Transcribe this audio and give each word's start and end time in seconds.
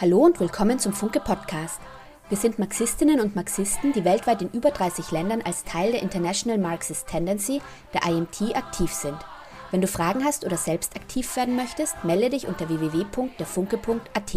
Hallo 0.00 0.24
und 0.24 0.40
willkommen 0.40 0.80
zum 0.80 0.92
Funke 0.92 1.20
Podcast. 1.20 1.80
Wir 2.28 2.36
sind 2.36 2.58
Marxistinnen 2.58 3.20
und 3.20 3.36
Marxisten, 3.36 3.92
die 3.92 4.04
weltweit 4.04 4.42
in 4.42 4.50
über 4.50 4.72
30 4.72 5.12
Ländern 5.12 5.40
als 5.42 5.62
Teil 5.62 5.92
der 5.92 6.02
International 6.02 6.58
Marxist 6.58 7.06
Tendency, 7.06 7.62
der 7.92 8.02
IMT, 8.02 8.56
aktiv 8.56 8.92
sind. 8.92 9.16
Wenn 9.70 9.80
du 9.80 9.86
Fragen 9.86 10.24
hast 10.24 10.44
oder 10.44 10.56
selbst 10.56 10.96
aktiv 10.96 11.36
werden 11.36 11.54
möchtest, 11.54 12.02
melde 12.02 12.30
dich 12.30 12.48
unter 12.48 12.68
www.derfunke.at. 12.68 14.34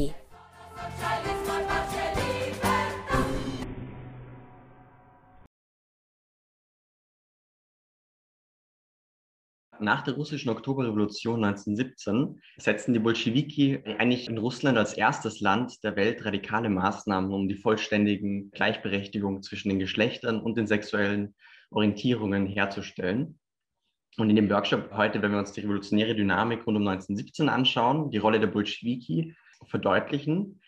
Nach 9.80 10.02
der 10.02 10.16
russischen 10.16 10.50
Oktoberrevolution 10.50 11.43
1917 11.43 12.41
setzten 12.57 12.93
die 12.93 13.00
Bolschewiki 13.00 13.79
eigentlich 13.97 14.28
in 14.28 14.38
Russland 14.38 14.78
als 14.78 14.93
erstes 14.93 15.39
Land 15.39 15.83
der 15.83 15.96
Welt 15.96 16.25
radikale 16.25 16.69
Maßnahmen, 16.69 17.32
um 17.32 17.47
die 17.47 17.56
vollständigen 17.56 18.50
Gleichberechtigung 18.52 19.43
zwischen 19.43 19.69
den 19.69 19.79
Geschlechtern 19.79 20.42
und 20.42 20.57
den 20.57 20.68
sexuellen 20.68 21.36
Orientierungen 21.69 22.47
herzustellen. 22.47 23.39
Und 24.18 24.29
in 24.32 24.36
dem 24.36 24.50
Workshop 24.50 24.92
heute, 24.93 25.21
wenn 25.21 25.32
wir 25.32 25.39
uns 25.39 25.52
die 25.52 25.61
revolutionäre 25.61 26.16
Dynamik 26.16 26.66
rund 26.66 26.78
um 26.78 26.88
1917 26.88 27.50
anschauen, 27.50 28.10
die 28.10 28.18
Rolle 28.18 28.39
der 28.39 28.47
Bolschewiki 28.47 29.36
verdeutlichen, 29.68 30.60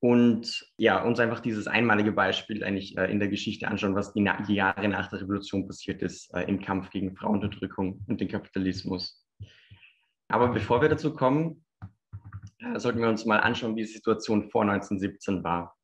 und 0.00 0.66
ja, 0.78 1.02
uns 1.02 1.20
einfach 1.20 1.40
dieses 1.40 1.66
einmalige 1.66 2.12
Beispiel 2.12 2.64
eigentlich 2.64 2.96
äh, 2.96 3.10
in 3.12 3.20
der 3.20 3.28
Geschichte 3.28 3.68
anschauen, 3.68 3.94
was 3.94 4.14
die, 4.14 4.28
die, 4.48 4.54
Jahre 4.54 4.88
nach 4.88 5.08
der 5.08 5.20
Revolution 5.20 5.66
passiert 5.66 6.00
ist 6.00 6.32
äh, 6.34 6.42
im 6.44 6.60
Kampf 6.60 6.88
gegen 6.90 7.14
Frauenunterdrückung 7.14 8.02
und 8.08 8.20
den 8.20 8.28
Kapitalismus. 8.28 9.22
Aber 10.28 10.48
bevor 10.48 10.80
wir 10.80 10.88
dazu 10.88 11.12
kommen, 11.12 11.64
äh, 12.60 12.78
sollten 12.78 13.00
wir 13.00 13.10
uns 13.10 13.26
mal 13.26 13.40
anschauen, 13.40 13.76
wie 13.76 13.82
die 13.82 13.88
Situation 13.88 14.50
vor 14.50 14.62
1917 14.62 15.44
war. 15.44 15.76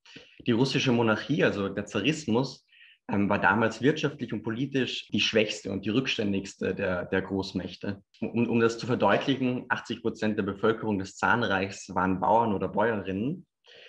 Die 0.46 0.52
russische 0.52 0.92
Monarchie, 0.92 1.44
also 1.44 1.68
der 1.68 1.84
Zarismus, 1.84 2.66
ähm, 3.08 3.28
war 3.28 3.38
damals 3.38 3.82
wirtschaftlich 3.82 4.32
und 4.32 4.42
politisch 4.42 5.08
die 5.08 5.20
schwächste 5.20 5.70
und 5.70 5.84
die 5.84 5.90
rückständigste 5.90 6.74
der, 6.74 7.04
der 7.04 7.20
Großmächte. 7.20 8.02
Um, 8.20 8.48
um 8.48 8.60
das 8.60 8.78
zu 8.78 8.86
verdeutlichen, 8.86 9.66
80 9.68 10.00
Prozent 10.00 10.38
der 10.38 10.42
Bevölkerung 10.42 10.98
des 10.98 11.16
Zahnreichs 11.16 11.94
waren 11.94 12.18
Bauern 12.18 12.54
oder 12.54 12.68
Bäuerinnen 12.68 13.46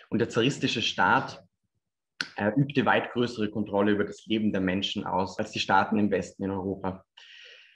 und 0.09 0.19
der 0.19 0.30
zaristische 0.30 0.81
Staat 0.81 1.44
äh, 2.36 2.52
übte 2.55 2.86
weit 2.86 3.11
größere 3.11 3.50
Kontrolle 3.50 3.91
über 3.91 4.05
das 4.05 4.25
Leben 4.25 4.52
der 4.52 4.61
Menschen 4.61 5.05
aus 5.05 5.38
als 5.38 5.52
die 5.52 5.59
Staaten 5.59 5.97
im 5.97 6.11
Westen 6.11 6.44
in 6.44 6.52
Europa. 6.52 7.05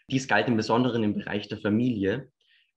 Dies 0.09 0.27
galt 0.27 0.47
im 0.47 0.57
Besonderen 0.57 1.03
im 1.03 1.15
Bereich 1.15 1.47
der 1.47 1.57
Familie. 1.57 2.29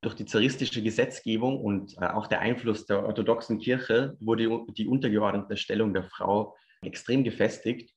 Durch 0.02 0.14
die 0.14 0.26
zaristische 0.26 0.82
Gesetzgebung 0.82 1.58
und 1.60 1.94
äh, 1.98 2.06
auch 2.06 2.26
der 2.26 2.40
Einfluss 2.40 2.86
der 2.86 3.04
orthodoxen 3.04 3.58
Kirche 3.58 4.16
wurde 4.20 4.48
die 4.76 4.86
untergeordnete 4.86 5.56
Stellung 5.56 5.94
der 5.94 6.04
Frau 6.04 6.56
extrem 6.82 7.24
gefestigt. 7.24 7.90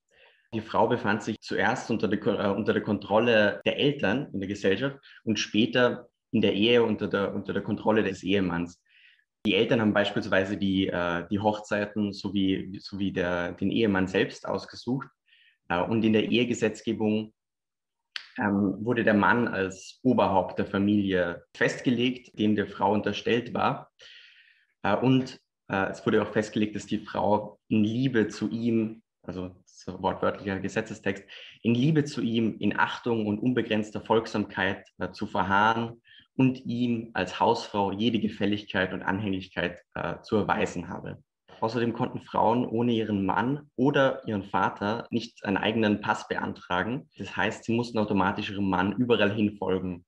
Die 0.54 0.62
Frau 0.62 0.88
befand 0.88 1.24
sich 1.24 1.42
zuerst 1.42 1.92
unter 1.92 2.08
der, 2.08 2.26
äh, 2.26 2.56
unter 2.56 2.72
der 2.72 2.84
Kontrolle 2.84 3.62
der 3.66 3.78
Eltern 3.78 4.30
in 4.32 4.40
der 4.40 4.48
Gesellschaft 4.48 4.98
und 5.26 5.38
später 5.38 6.08
in 6.32 6.42
der 6.42 6.54
Ehe 6.54 6.84
unter 6.84 7.08
der, 7.08 7.34
unter 7.36 7.54
der 7.54 7.64
Kontrolle 7.64 8.04
des 8.04 8.24
Ehemanns. 8.24 8.82
Die 9.48 9.56
Eltern 9.56 9.80
haben 9.80 9.94
beispielsweise 9.94 10.58
die, 10.58 10.88
äh, 10.88 11.26
die 11.32 11.40
Hochzeiten 11.40 12.12
sowie, 12.12 12.78
sowie 12.82 13.14
der, 13.14 13.54
den 13.54 13.72
Ehemann 13.72 14.06
selbst 14.06 14.46
ausgesucht. 14.46 15.08
Äh, 15.70 15.82
und 15.82 16.04
in 16.04 16.12
der 16.12 16.26
Ehegesetzgebung 16.26 17.34
ähm, 18.38 18.76
wurde 18.84 19.06
der 19.06 19.14
Mann 19.14 19.48
als 19.48 20.02
Oberhaupt 20.04 20.60
der 20.60 20.66
Familie 20.66 21.46
festgelegt, 21.56 22.38
dem 22.38 22.58
der 22.58 22.68
Frau 22.68 22.92
unterstellt 22.92 23.54
war. 23.54 23.90
Äh, 24.84 24.98
und 24.98 25.40
äh, 25.70 25.92
es 25.92 26.06
wurde 26.06 26.22
auch 26.22 26.34
festgelegt, 26.34 26.76
dass 26.76 26.86
die 26.86 27.00
Frau 27.00 27.58
in 27.70 27.86
Liebe 27.86 28.28
zu 28.28 28.50
ihm, 28.50 29.02
also 29.28 29.56
so 29.66 30.02
wortwörtlicher 30.02 30.60
Gesetzestext, 30.60 31.24
in 31.62 31.76
Liebe 31.76 32.04
zu 32.04 32.22
ihm, 32.22 32.58
in 32.60 32.78
Achtung 32.78 33.28
und 33.28 33.40
unbegrenzter 33.40 34.02
Folgsamkeit 34.02 34.88
äh, 34.98 35.12
zu 35.12 35.28
verharren 35.28 36.02
und 36.36 36.66
ihm 36.66 37.12
als 37.14 37.40
Hausfrau 37.40 37.92
jede 37.92 38.20
Gefälligkeit 38.20 38.94
und 38.94 39.02
Anhänglichkeit 39.02 39.82
äh, 39.96 40.22
zu 40.22 40.38
erweisen 40.38 40.90
habe. 40.90 41.22
Außerdem 41.60 41.94
konnten 41.94 42.22
Frauen 42.22 42.66
ohne 42.66 42.94
ihren 42.94 43.26
Mann 43.26 43.70
oder 43.76 44.26
ihren 44.28 44.44
Vater 44.44 45.08
nicht 45.10 45.44
einen 45.44 45.58
eigenen 45.58 46.02
Pass 46.02 46.28
beantragen. 46.28 47.10
Das 47.18 47.36
heißt, 47.36 47.64
sie 47.64 47.76
mussten 47.76 47.98
automatisch 47.98 48.52
ihrem 48.52 48.70
Mann 48.70 48.94
überall 48.94 49.34
hin 49.34 49.58
folgen. 49.58 50.06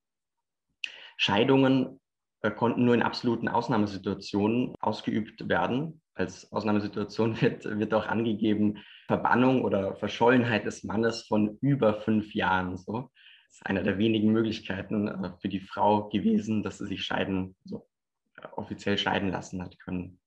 Scheidungen 1.17 1.99
äh, 2.41 2.51
konnten 2.51 2.85
nur 2.85 2.93
in 2.93 3.01
absoluten 3.01 3.47
Ausnahmesituationen 3.47 4.75
ausgeübt 4.79 5.49
werden. 5.49 6.01
Als 6.19 6.51
Ausnahmesituation 6.51 7.39
wird, 7.41 7.63
wird 7.65 7.93
auch 7.93 8.05
angegeben 8.05 8.79
Verbannung 9.07 9.63
oder 9.63 9.95
Verschollenheit 9.95 10.65
des 10.65 10.83
Mannes 10.83 11.23
von 11.23 11.57
über 11.61 12.01
fünf 12.01 12.35
Jahren. 12.35 12.77
So 12.77 13.09
ist 13.49 13.65
eine 13.65 13.83
der 13.83 13.97
wenigen 13.97 14.33
Möglichkeiten 14.33 15.07
äh, 15.07 15.31
für 15.41 15.47
die 15.47 15.61
Frau 15.61 16.09
gewesen, 16.09 16.61
dass 16.61 16.79
sie 16.79 16.87
sich 16.87 17.03
scheiden, 17.03 17.55
so 17.63 17.87
äh, 18.35 18.47
offiziell 18.57 18.97
scheiden 18.97 19.31
lassen 19.31 19.61
hat 19.61 19.79
können. 19.79 20.19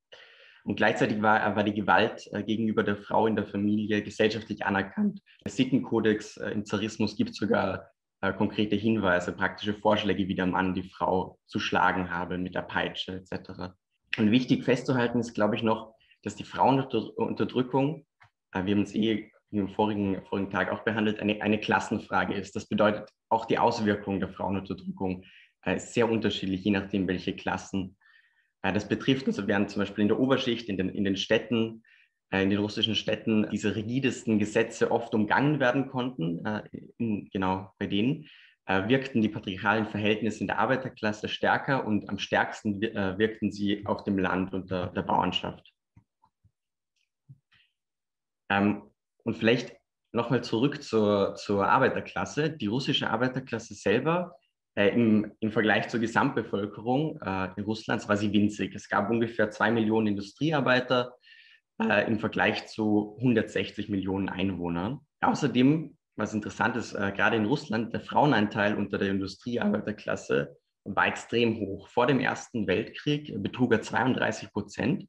Und 0.64 0.76
gleichzeitig 0.76 1.20
war, 1.20 1.56
war 1.56 1.64
die 1.64 1.74
Gewalt 1.74 2.26
äh, 2.32 2.42
gegenüber 2.42 2.84
der 2.84 2.96
Frau 2.96 3.26
in 3.26 3.36
der 3.36 3.46
Familie 3.46 4.02
gesellschaftlich 4.02 4.64
anerkannt. 4.64 5.20
Der 5.44 5.52
Sittenkodex 5.52 6.38
im 6.38 6.64
Zarismus 6.64 7.16
gibt 7.16 7.34
sogar 7.34 7.90
konkrete 8.38 8.76
Hinweise, 8.76 9.32
praktische 9.32 9.74
Vorschläge, 9.74 10.28
wie 10.28 10.36
der 10.36 10.46
Mann 10.46 10.74
die 10.74 10.88
Frau 10.88 11.40
zu 11.46 11.58
schlagen 11.58 12.08
habe 12.08 12.38
mit 12.38 12.54
der 12.54 12.62
Peitsche 12.62 13.14
etc. 13.16 13.74
Und 14.18 14.30
wichtig 14.30 14.64
festzuhalten 14.64 15.20
ist, 15.20 15.34
glaube 15.34 15.56
ich, 15.56 15.62
noch, 15.62 15.94
dass 16.22 16.36
die 16.36 16.44
Frauenunterdrückung, 16.44 18.06
wir 18.52 18.60
haben 18.60 18.82
es 18.82 18.94
eh 18.94 19.30
im 19.50 19.68
vorigen, 19.68 20.22
vorigen 20.26 20.50
Tag 20.50 20.70
auch 20.70 20.82
behandelt, 20.84 21.20
eine, 21.20 21.40
eine 21.42 21.60
Klassenfrage 21.60 22.34
ist. 22.34 22.56
Das 22.56 22.66
bedeutet, 22.66 23.10
auch 23.28 23.44
die 23.44 23.58
Auswirkungen 23.58 24.20
der 24.20 24.30
Frauenunterdrückung 24.30 25.24
äh, 25.64 25.76
ist 25.76 25.94
sehr 25.94 26.10
unterschiedlich, 26.10 26.64
je 26.64 26.70
nachdem, 26.70 27.06
welche 27.06 27.34
Klassen. 27.34 27.96
Äh, 28.62 28.72
das 28.72 28.88
betrifft, 28.88 29.26
also 29.26 29.46
während 29.46 29.70
zum 29.70 29.80
Beispiel 29.80 30.02
in 30.02 30.08
der 30.08 30.18
Oberschicht, 30.18 30.68
in 30.68 30.76
den, 30.76 30.88
in 30.88 31.04
den 31.04 31.16
Städten, 31.16 31.82
äh, 32.30 32.42
in 32.42 32.50
den 32.50 32.58
russischen 32.58 32.94
Städten 32.94 33.48
diese 33.50 33.76
rigidesten 33.76 34.38
Gesetze 34.38 34.90
oft 34.90 35.14
umgangen 35.14 35.60
werden 35.60 35.88
konnten, 35.88 36.44
äh, 36.44 36.62
in, 36.98 37.28
genau 37.30 37.72
bei 37.78 37.86
denen, 37.86 38.24
äh, 38.24 38.28
wirkten 38.66 39.22
die 39.22 39.28
patriarchalen 39.28 39.86
Verhältnisse 39.86 40.40
in 40.40 40.46
der 40.46 40.58
Arbeiterklasse 40.58 41.28
stärker 41.28 41.84
und 41.84 42.08
am 42.08 42.18
stärksten 42.18 42.80
äh, 42.82 43.18
wirkten 43.18 43.50
sie 43.50 43.84
auf 43.86 44.04
dem 44.04 44.18
Land 44.18 44.54
und 44.54 44.70
der, 44.70 44.86
der 44.88 45.02
Bauernschaft. 45.02 45.72
Ähm, 48.50 48.82
und 49.24 49.36
vielleicht 49.36 49.76
nochmal 50.12 50.44
zurück 50.44 50.82
zur, 50.82 51.34
zur 51.34 51.66
Arbeiterklasse. 51.68 52.50
Die 52.50 52.66
russische 52.66 53.10
Arbeiterklasse 53.10 53.74
selber 53.74 54.36
äh, 54.74 54.88
im, 54.88 55.32
im 55.40 55.52
Vergleich 55.52 55.88
zur 55.88 56.00
Gesamtbevölkerung 56.00 57.20
äh, 57.22 57.48
in 57.56 57.64
Russlands 57.64 58.08
war 58.08 58.16
sie 58.16 58.32
winzig. 58.32 58.74
Es 58.74 58.88
gab 58.88 59.10
ungefähr 59.10 59.50
zwei 59.50 59.70
Millionen 59.70 60.08
Industriearbeiter 60.08 61.14
äh, 61.82 62.06
im 62.06 62.18
Vergleich 62.18 62.66
zu 62.66 63.16
160 63.18 63.88
Millionen 63.88 64.28
Einwohnern. 64.28 65.00
Außerdem, 65.20 65.96
was 66.16 66.34
interessant 66.34 66.76
ist, 66.76 66.92
äh, 66.92 67.12
gerade 67.14 67.36
in 67.36 67.46
Russland, 67.46 67.92
der 67.92 68.00
Frauenanteil 68.00 68.76
unter 68.76 68.98
der 68.98 69.10
Industriearbeiterklasse 69.10 70.56
war 70.84 71.06
extrem 71.06 71.58
hoch. 71.58 71.88
Vor 71.88 72.06
dem 72.06 72.20
Ersten 72.20 72.66
Weltkrieg 72.66 73.32
betrug 73.42 73.72
er 73.72 73.82
32 73.82 74.52
Prozent 74.52 75.08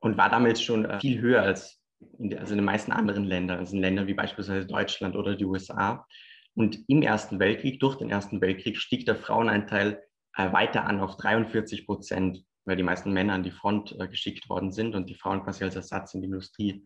und 0.00 0.16
war 0.16 0.30
damals 0.30 0.62
schon 0.62 0.84
äh, 0.84 1.00
viel 1.00 1.20
höher 1.20 1.42
als 1.42 1.80
in 2.18 2.30
der, 2.30 2.40
also 2.40 2.52
in 2.52 2.58
den 2.58 2.64
meisten 2.64 2.92
anderen 2.92 3.24
Ländern, 3.24 3.58
also 3.58 3.74
in 3.74 3.80
Ländern 3.80 4.06
wie 4.06 4.14
beispielsweise 4.14 4.66
Deutschland 4.66 5.16
oder 5.16 5.36
die 5.36 5.44
USA. 5.44 6.06
Und 6.54 6.78
im 6.88 7.02
Ersten 7.02 7.38
Weltkrieg, 7.40 7.80
durch 7.80 7.96
den 7.96 8.10
Ersten 8.10 8.40
Weltkrieg, 8.40 8.78
stieg 8.78 9.06
der 9.06 9.16
Frauenanteil 9.16 10.02
äh, 10.36 10.52
weiter 10.52 10.84
an 10.86 11.00
auf 11.00 11.16
43 11.16 11.86
Prozent, 11.86 12.44
weil 12.64 12.76
die 12.76 12.82
meisten 12.82 13.12
Männer 13.12 13.34
an 13.34 13.42
die 13.42 13.50
Front 13.50 13.96
äh, 13.98 14.06
geschickt 14.08 14.48
worden 14.48 14.72
sind 14.72 14.94
und 14.94 15.08
die 15.08 15.14
Frauen 15.14 15.42
quasi 15.42 15.64
als 15.64 15.76
Ersatz 15.76 16.14
in 16.14 16.20
die 16.20 16.26
Industrie 16.26 16.84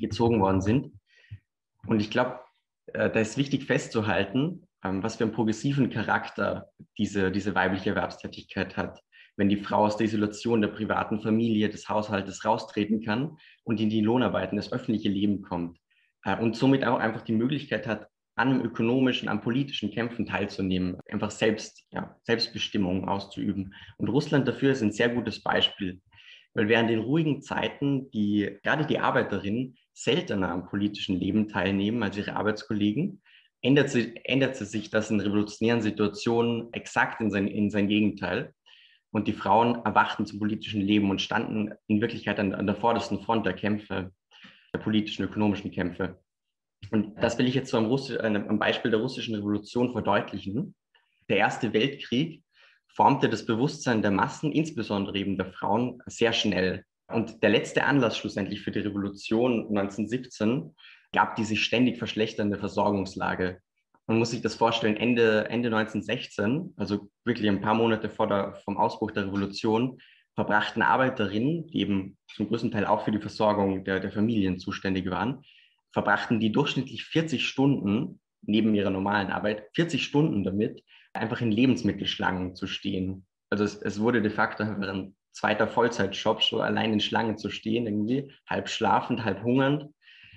gezogen 0.00 0.40
worden 0.40 0.60
sind. 0.60 0.92
Und 1.86 2.00
ich 2.00 2.10
glaube, 2.10 2.40
äh, 2.86 3.10
da 3.10 3.20
ist 3.20 3.36
wichtig 3.36 3.64
festzuhalten, 3.64 4.66
ähm, 4.84 5.02
was 5.02 5.16
für 5.16 5.24
einen 5.24 5.32
progressiven 5.32 5.90
Charakter 5.90 6.70
diese, 6.98 7.30
diese 7.30 7.54
weibliche 7.54 7.90
Erwerbstätigkeit 7.90 8.76
hat 8.76 9.00
wenn 9.36 9.48
die 9.48 9.56
Frau 9.56 9.86
aus 9.86 9.96
der 9.96 10.06
Isolation 10.06 10.60
der 10.60 10.68
privaten 10.68 11.20
Familie, 11.20 11.68
des 11.68 11.88
Haushaltes 11.88 12.44
raustreten 12.44 13.02
kann 13.02 13.36
und 13.64 13.80
in 13.80 13.90
die 13.90 14.00
Lohnarbeit, 14.00 14.52
in 14.52 14.56
das 14.56 14.72
öffentliche 14.72 15.08
Leben 15.08 15.42
kommt 15.42 15.78
äh, 16.24 16.36
und 16.36 16.56
somit 16.56 16.84
auch 16.84 16.98
einfach 16.98 17.22
die 17.22 17.32
Möglichkeit 17.32 17.86
hat, 17.86 18.08
an 18.34 18.62
ökonomischen, 18.62 19.28
an 19.28 19.42
politischen 19.42 19.90
Kämpfen 19.90 20.24
teilzunehmen, 20.24 20.96
einfach 21.10 21.30
selbst, 21.30 21.84
ja, 21.90 22.16
Selbstbestimmung 22.22 23.06
auszuüben. 23.06 23.74
Und 23.98 24.08
Russland 24.08 24.48
dafür 24.48 24.72
ist 24.72 24.82
ein 24.82 24.92
sehr 24.92 25.10
gutes 25.10 25.42
Beispiel, 25.42 26.00
weil 26.54 26.68
während 26.68 26.88
den 26.88 27.00
ruhigen 27.00 27.42
Zeiten 27.42 28.10
die, 28.10 28.58
gerade 28.62 28.86
die 28.86 28.98
Arbeiterinnen 28.98 29.76
seltener 29.92 30.50
am 30.50 30.66
politischen 30.68 31.18
Leben 31.18 31.48
teilnehmen 31.48 32.02
als 32.02 32.16
ihre 32.16 32.36
Arbeitskollegen, 32.36 33.22
ändert, 33.60 33.90
sie, 33.90 34.16
ändert 34.24 34.56
sich 34.56 34.90
das 34.90 35.10
in 35.10 35.20
revolutionären 35.20 35.82
Situationen 35.82 36.72
exakt 36.72 37.20
in 37.20 37.30
sein, 37.30 37.46
in 37.46 37.70
sein 37.70 37.88
Gegenteil. 37.88 38.54
und 39.14 39.28
die 39.28 39.34
Frauen 39.34 39.84
erwachten 39.84 40.24
zum 40.24 40.38
politischen 40.38 40.80
Leben 40.80 41.10
und 41.10 41.20
standen 41.20 41.74
in 41.86 42.00
Wirklichkeit 42.00 42.40
an, 42.40 42.54
an 42.54 42.66
der 42.66 42.76
vordersten 42.76 43.20
Front 43.20 43.44
der 43.44 43.52
Kämpfe, 43.52 44.10
der 44.72 44.78
politischen, 44.78 45.24
ökonomischen 45.24 45.70
Kämpfe. 45.70 46.18
Und 46.90 47.22
das 47.22 47.38
will 47.38 47.46
ich 47.46 47.54
jetzt 47.54 47.70
so 47.70 47.76
am, 47.76 47.86
Russi 47.86 48.18
am 48.18 48.58
Beispiel 48.58 48.90
der 48.90 49.00
russischen 49.00 49.34
Revolution 49.34 49.92
verdeutlichen. 49.92 50.74
Der 51.28 51.36
Erste 51.36 51.72
Weltkrieg 51.74 52.42
formte 52.88 53.28
das 53.28 53.46
Bewusstsein 53.46 54.02
der 54.02 54.10
Massen, 54.10 54.50
insbesondere 54.50 55.18
eben 55.18 55.36
der 55.36 55.52
Frauen, 55.52 56.02
sehr 56.06 56.32
schnell. 56.32 56.84
Und 57.12 57.42
der 57.42 57.50
letzte 57.50 57.84
Anlass 57.84 58.16
schlussendlich 58.16 58.62
für 58.62 58.70
die 58.70 58.80
Revolution 58.80 59.68
1917 59.68 60.74
gab 61.12 61.36
die 61.36 61.44
sich 61.44 61.62
ständig 61.62 61.98
verschlechternde 61.98 62.58
Versorgungslage. 62.58 63.60
Man 64.06 64.18
muss 64.18 64.30
sich 64.30 64.40
das 64.40 64.54
vorstellen, 64.54 64.96
Ende, 64.96 65.48
Ende 65.48 65.68
1916, 65.68 66.74
also 66.76 67.08
wirklich 67.24 67.48
ein 67.48 67.60
paar 67.60 67.74
Monate 67.74 68.08
vor 68.08 68.26
der, 68.26 68.54
vom 68.64 68.76
Ausbruch 68.76 69.10
der 69.12 69.26
Revolution, 69.26 69.98
verbrachten 70.34 70.82
Arbeiterinnen, 70.82 71.66
die 71.66 71.80
eben 71.80 72.16
zum 72.34 72.48
größten 72.48 72.70
Teil 72.70 72.86
auch 72.86 73.04
für 73.04 73.12
die 73.12 73.20
Versorgung 73.20 73.84
der, 73.84 74.00
der 74.00 74.10
Familien 74.10 74.58
zuständig 74.58 75.10
waren, 75.10 75.42
verbrachten 75.92 76.40
die 76.40 76.50
durchschnittlich 76.50 77.04
40 77.04 77.46
Stunden 77.46 78.20
neben 78.40 78.74
ihrer 78.74 78.90
normalen 78.90 79.30
Arbeit, 79.30 79.68
40 79.74 80.02
Stunden 80.02 80.42
damit, 80.42 80.82
einfach 81.12 81.40
in 81.42 81.52
Lebensmittelschlangen 81.52 82.56
zu 82.56 82.66
stehen. 82.66 83.26
Also 83.50 83.64
es, 83.64 83.76
es 83.76 84.00
wurde 84.00 84.22
de 84.22 84.30
facto 84.30 84.64
zweiter 85.32 85.66
Vollzeitjob, 85.66 86.42
so 86.42 86.60
allein 86.60 86.92
in 86.92 87.00
Schlangen 87.00 87.38
zu 87.38 87.50
stehen, 87.50 87.86
irgendwie 87.86 88.32
halb 88.46 88.68
schlafend, 88.68 89.24
halb 89.24 89.42
hungernd. 89.42 89.88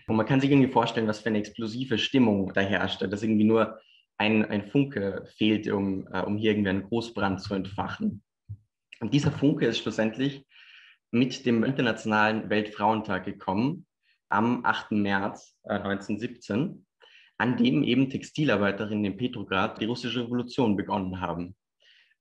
Und 0.07 0.15
man 0.15 0.25
kann 0.25 0.39
sich 0.39 0.51
irgendwie 0.51 0.71
vorstellen, 0.71 1.07
was 1.07 1.19
für 1.19 1.29
eine 1.29 1.39
explosive 1.39 1.97
Stimmung 1.97 2.53
da 2.53 2.61
herrscht, 2.61 3.01
dass 3.01 3.23
irgendwie 3.23 3.45
nur 3.45 3.79
ein, 4.17 4.45
ein 4.45 4.67
Funke 4.67 5.27
fehlt, 5.37 5.67
um, 5.69 6.07
äh, 6.11 6.21
um 6.21 6.37
hier 6.37 6.51
irgendwie 6.51 6.69
einen 6.69 6.83
Großbrand 6.83 7.41
zu 7.41 7.53
entfachen. 7.53 8.23
Und 8.99 9.13
dieser 9.13 9.31
Funke 9.31 9.65
ist 9.65 9.79
schlussendlich 9.79 10.45
mit 11.11 11.45
dem 11.45 11.63
Internationalen 11.63 12.49
Weltfrauentag 12.49 13.25
gekommen, 13.25 13.85
am 14.29 14.65
8. 14.65 14.91
März 14.91 15.57
äh, 15.63 15.73
1917, 15.73 16.85
an 17.37 17.57
dem 17.57 17.83
eben 17.83 18.09
Textilarbeiterinnen 18.09 19.05
in 19.05 19.17
Petrograd 19.17 19.81
die 19.81 19.85
russische 19.85 20.23
Revolution 20.23 20.75
begonnen 20.75 21.19
haben. 21.19 21.55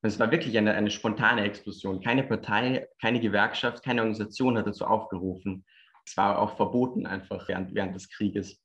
Es 0.06 0.18
war 0.20 0.30
wirklich 0.30 0.56
eine, 0.58 0.74
eine 0.74 0.90
spontane 0.90 1.44
Explosion. 1.44 2.02
Keine 2.02 2.24
Partei, 2.24 2.86
keine 3.00 3.20
Gewerkschaft, 3.20 3.82
keine 3.82 4.02
Organisation 4.02 4.58
hat 4.58 4.66
dazu 4.66 4.84
aufgerufen. 4.84 5.64
Es 6.04 6.14
war 6.18 6.38
auch 6.38 6.56
verboten 6.56 7.06
einfach 7.06 7.48
während, 7.48 7.74
während 7.74 7.94
des 7.94 8.10
Krieges. 8.10 8.60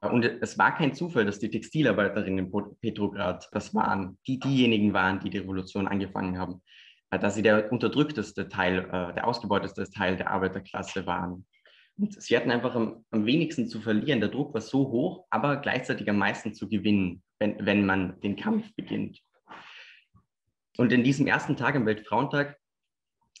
Und 0.00 0.24
es 0.24 0.58
war 0.58 0.76
kein 0.76 0.94
Zufall, 0.94 1.24
dass 1.24 1.38
die 1.38 1.50
Textilarbeiterinnen 1.50 2.52
in 2.52 2.76
Petrograd 2.80 3.48
das 3.52 3.74
waren, 3.74 4.18
die 4.26 4.38
diejenigen 4.38 4.92
waren, 4.92 5.18
die 5.18 5.30
die 5.30 5.38
Revolution 5.38 5.88
angefangen 5.88 6.38
haben, 6.38 6.62
dass 7.10 7.34
sie 7.34 7.42
der 7.42 7.72
unterdrückteste 7.72 8.48
Teil, 8.48 8.80
äh, 8.80 9.14
der 9.14 9.26
ausgebeuteste 9.26 9.90
Teil 9.90 10.16
der 10.16 10.30
Arbeiterklasse 10.30 11.06
waren. 11.06 11.46
Und 11.96 12.22
sie 12.22 12.36
hatten 12.36 12.50
einfach 12.50 12.74
am, 12.74 13.04
am, 13.10 13.24
wenigsten 13.24 13.66
zu 13.66 13.80
verlieren. 13.80 14.20
Der 14.20 14.28
Druck 14.28 14.52
war 14.52 14.60
so 14.60 14.88
hoch, 14.90 15.26
aber 15.30 15.56
gleichzeitig 15.56 16.08
am 16.10 16.18
meisten 16.18 16.52
zu 16.52 16.68
gewinnen, 16.68 17.22
wenn, 17.38 17.56
wenn 17.64 17.86
man 17.86 18.20
den 18.20 18.36
Kampf 18.36 18.72
beginnt. 18.76 19.20
Und 20.78 20.92
in 20.92 21.02
diesem 21.02 21.26
ersten 21.26 21.56
Tag 21.56 21.74
am 21.74 21.86
Weltfrauentag, 21.86 22.56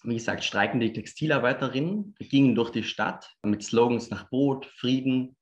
wie 0.02 0.14
gesagt, 0.14 0.42
streiken 0.42 0.80
die 0.80 0.92
Textilarbeiterinnen, 0.92 2.16
gingen 2.18 2.56
durch 2.56 2.70
die 2.70 2.82
Stadt 2.82 3.32
mit 3.44 3.62
Slogans 3.62 4.10
nach 4.10 4.28
Brot, 4.28 4.66
Frieden 4.66 5.36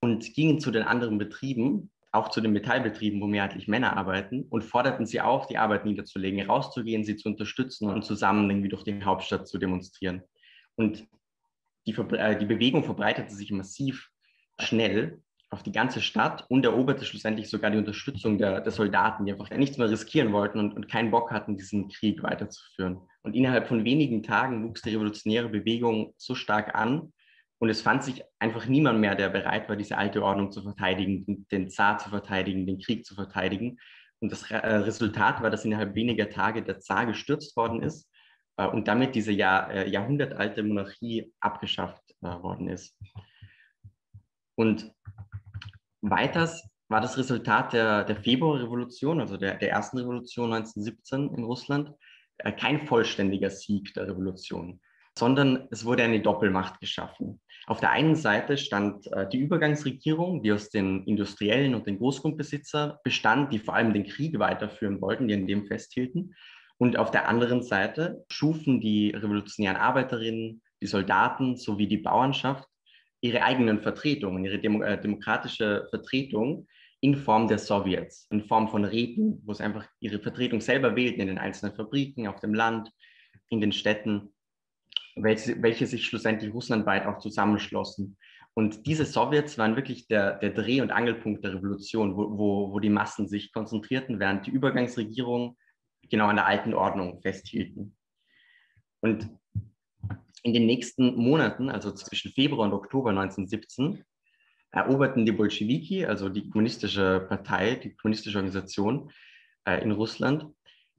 und 0.00 0.32
gingen 0.34 0.60
zu 0.60 0.70
den 0.70 0.84
anderen 0.84 1.18
Betrieben, 1.18 1.90
auch 2.12 2.28
zu 2.28 2.40
den 2.40 2.52
Metallbetrieben, 2.52 3.20
wo 3.20 3.26
mehrheitlich 3.26 3.66
Männer 3.66 3.96
arbeiten, 3.96 4.44
und 4.48 4.62
forderten 4.62 5.06
sie 5.06 5.20
auf, 5.20 5.48
die 5.48 5.58
Arbeit 5.58 5.84
niederzulegen, 5.84 6.40
rauszugehen, 6.46 7.04
sie 7.04 7.16
zu 7.16 7.28
unterstützen 7.28 7.88
und 7.90 8.04
zusammen 8.04 8.48
irgendwie 8.48 8.68
durch 8.68 8.84
die 8.84 9.02
Hauptstadt 9.02 9.48
zu 9.48 9.58
demonstrieren. 9.58 10.22
Und 10.76 11.04
die, 11.84 11.92
äh, 11.92 12.38
die 12.38 12.46
Bewegung 12.46 12.84
verbreitete 12.84 13.34
sich 13.34 13.50
massiv 13.50 14.08
schnell 14.60 15.20
auf 15.54 15.62
die 15.62 15.72
ganze 15.72 16.00
Stadt 16.00 16.44
und 16.48 16.64
eroberte 16.64 17.04
schlussendlich 17.04 17.48
sogar 17.48 17.70
die 17.70 17.78
Unterstützung 17.78 18.38
der, 18.38 18.60
der 18.60 18.72
Soldaten, 18.72 19.24
die 19.24 19.32
einfach 19.32 19.48
nichts 19.50 19.78
mehr 19.78 19.88
riskieren 19.88 20.32
wollten 20.32 20.58
und, 20.58 20.74
und 20.74 20.88
keinen 20.88 21.10
Bock 21.10 21.30
hatten, 21.30 21.56
diesen 21.56 21.88
Krieg 21.88 22.22
weiterzuführen. 22.22 22.98
Und 23.22 23.34
innerhalb 23.34 23.68
von 23.68 23.84
wenigen 23.84 24.22
Tagen 24.22 24.68
wuchs 24.68 24.82
die 24.82 24.90
revolutionäre 24.90 25.48
Bewegung 25.48 26.12
so 26.16 26.34
stark 26.34 26.74
an 26.74 27.12
und 27.58 27.70
es 27.70 27.82
fand 27.82 28.02
sich 28.02 28.22
einfach 28.38 28.66
niemand 28.66 29.00
mehr, 29.00 29.14
der 29.14 29.30
bereit 29.30 29.68
war, 29.68 29.76
diese 29.76 29.96
alte 29.96 30.22
Ordnung 30.22 30.50
zu 30.50 30.60
verteidigen, 30.62 31.46
den 31.50 31.70
Zar 31.70 31.98
zu 31.98 32.10
verteidigen, 32.10 32.66
den 32.66 32.78
Krieg 32.78 33.06
zu 33.06 33.14
verteidigen. 33.14 33.78
Und 34.20 34.32
das 34.32 34.50
äh, 34.50 34.56
Resultat 34.56 35.40
war, 35.40 35.50
dass 35.50 35.64
innerhalb 35.64 35.94
weniger 35.94 36.28
Tage 36.28 36.62
der 36.62 36.80
Zar 36.80 37.06
gestürzt 37.06 37.56
worden 37.56 37.82
ist 37.82 38.10
äh, 38.56 38.66
und 38.66 38.88
damit 38.88 39.14
diese 39.14 39.32
Jahr, 39.32 39.70
äh, 39.70 39.88
jahrhundertalte 39.88 40.62
Monarchie 40.62 41.32
abgeschafft 41.40 42.02
worden 42.20 42.68
ist. 42.68 42.98
Und 44.56 44.92
weiters 46.10 46.68
war 46.88 47.00
das 47.00 47.16
Resultat 47.16 47.72
der, 47.72 48.04
der 48.04 48.16
Februarrevolution, 48.16 49.20
also 49.20 49.36
der, 49.36 49.56
der 49.56 49.70
ersten 49.70 49.98
Revolution 49.98 50.52
1917 50.52 51.34
in 51.34 51.44
Russland, 51.44 51.92
kein 52.58 52.86
vollständiger 52.86 53.50
Sieg 53.50 53.94
der 53.94 54.08
Revolution, 54.08 54.80
sondern 55.16 55.68
es 55.70 55.84
wurde 55.84 56.02
eine 56.02 56.20
Doppelmacht 56.20 56.80
geschaffen. 56.80 57.40
Auf 57.66 57.80
der 57.80 57.92
einen 57.92 58.16
Seite 58.16 58.58
stand 58.58 59.06
äh, 59.12 59.26
die 59.28 59.38
Übergangsregierung, 59.38 60.42
die 60.42 60.52
aus 60.52 60.68
den 60.68 61.04
Industriellen 61.04 61.74
und 61.74 61.86
den 61.86 61.98
Großgrundbesitzer 61.98 63.00
bestand, 63.02 63.52
die 63.52 63.58
vor 63.58 63.74
allem 63.74 63.94
den 63.94 64.04
Krieg 64.04 64.38
weiterführen 64.38 65.00
wollten, 65.00 65.28
die 65.28 65.34
an 65.34 65.46
dem 65.46 65.66
festhielten. 65.66 66.34
Und 66.76 66.98
auf 66.98 67.10
der 67.10 67.28
anderen 67.28 67.62
Seite 67.62 68.24
schufen 68.28 68.80
die 68.80 69.10
revolutionären 69.10 69.78
Arbeiterinnen, 69.78 70.60
die 70.82 70.86
Soldaten 70.86 71.56
sowie 71.56 71.86
die 71.86 71.98
Bauernschaft 71.98 72.68
ihre 73.24 73.42
eigenen 73.42 73.80
Vertretungen, 73.80 74.44
ihre 74.44 74.58
Demo 74.58 74.82
äh, 74.82 75.00
demokratische 75.00 75.86
Vertretung 75.88 76.68
in 77.00 77.16
Form 77.16 77.48
der 77.48 77.58
Sowjets, 77.58 78.26
in 78.30 78.42
Form 78.42 78.68
von 78.68 78.84
Räten, 78.84 79.40
wo 79.46 79.54
sie 79.54 79.64
einfach 79.64 79.86
ihre 79.98 80.20
Vertretung 80.20 80.60
selber 80.60 80.94
wählten 80.94 81.22
in 81.22 81.28
den 81.28 81.38
einzelnen 81.38 81.74
Fabriken, 81.74 82.28
auf 82.28 82.40
dem 82.40 82.52
Land, 82.52 82.90
in 83.48 83.62
den 83.62 83.72
Städten, 83.72 84.34
welche, 85.16 85.62
welche 85.62 85.86
sich 85.86 86.04
schlussendlich 86.04 86.52
russlandweit 86.52 87.06
auch 87.06 87.18
zusammenschlossen. 87.18 88.18
Und 88.52 88.86
diese 88.86 89.06
Sowjets 89.06 89.56
waren 89.56 89.74
wirklich 89.74 90.06
der, 90.06 90.34
der 90.34 90.50
Dreh- 90.50 90.82
und 90.82 90.92
Angelpunkt 90.92 91.42
der 91.44 91.54
Revolution, 91.54 92.18
wo, 92.18 92.38
wo, 92.38 92.72
wo 92.72 92.78
die 92.78 92.90
Massen 92.90 93.26
sich 93.26 93.54
konzentrierten, 93.54 94.20
während 94.20 94.46
die 94.46 94.50
Übergangsregierung 94.50 95.56
genau 96.10 96.26
an 96.26 96.36
der 96.36 96.46
alten 96.46 96.74
Ordnung 96.74 97.22
festhielten. 97.22 97.96
Und 99.00 99.30
in 100.44 100.52
den 100.52 100.66
nächsten 100.66 101.16
Monaten, 101.16 101.70
also 101.70 101.90
zwischen 101.92 102.30
Februar 102.30 102.68
und 102.68 102.74
Oktober 102.74 103.10
1917, 103.10 104.04
eroberten 104.70 105.24
die 105.24 105.32
Bolschewiki, 105.32 106.04
also 106.04 106.28
die 106.28 106.50
kommunistische 106.50 107.24
Partei, 107.28 107.76
die 107.76 107.96
kommunistische 107.96 108.38
Organisation 108.38 109.10
äh, 109.64 109.82
in 109.82 109.92
Russland, 109.92 110.46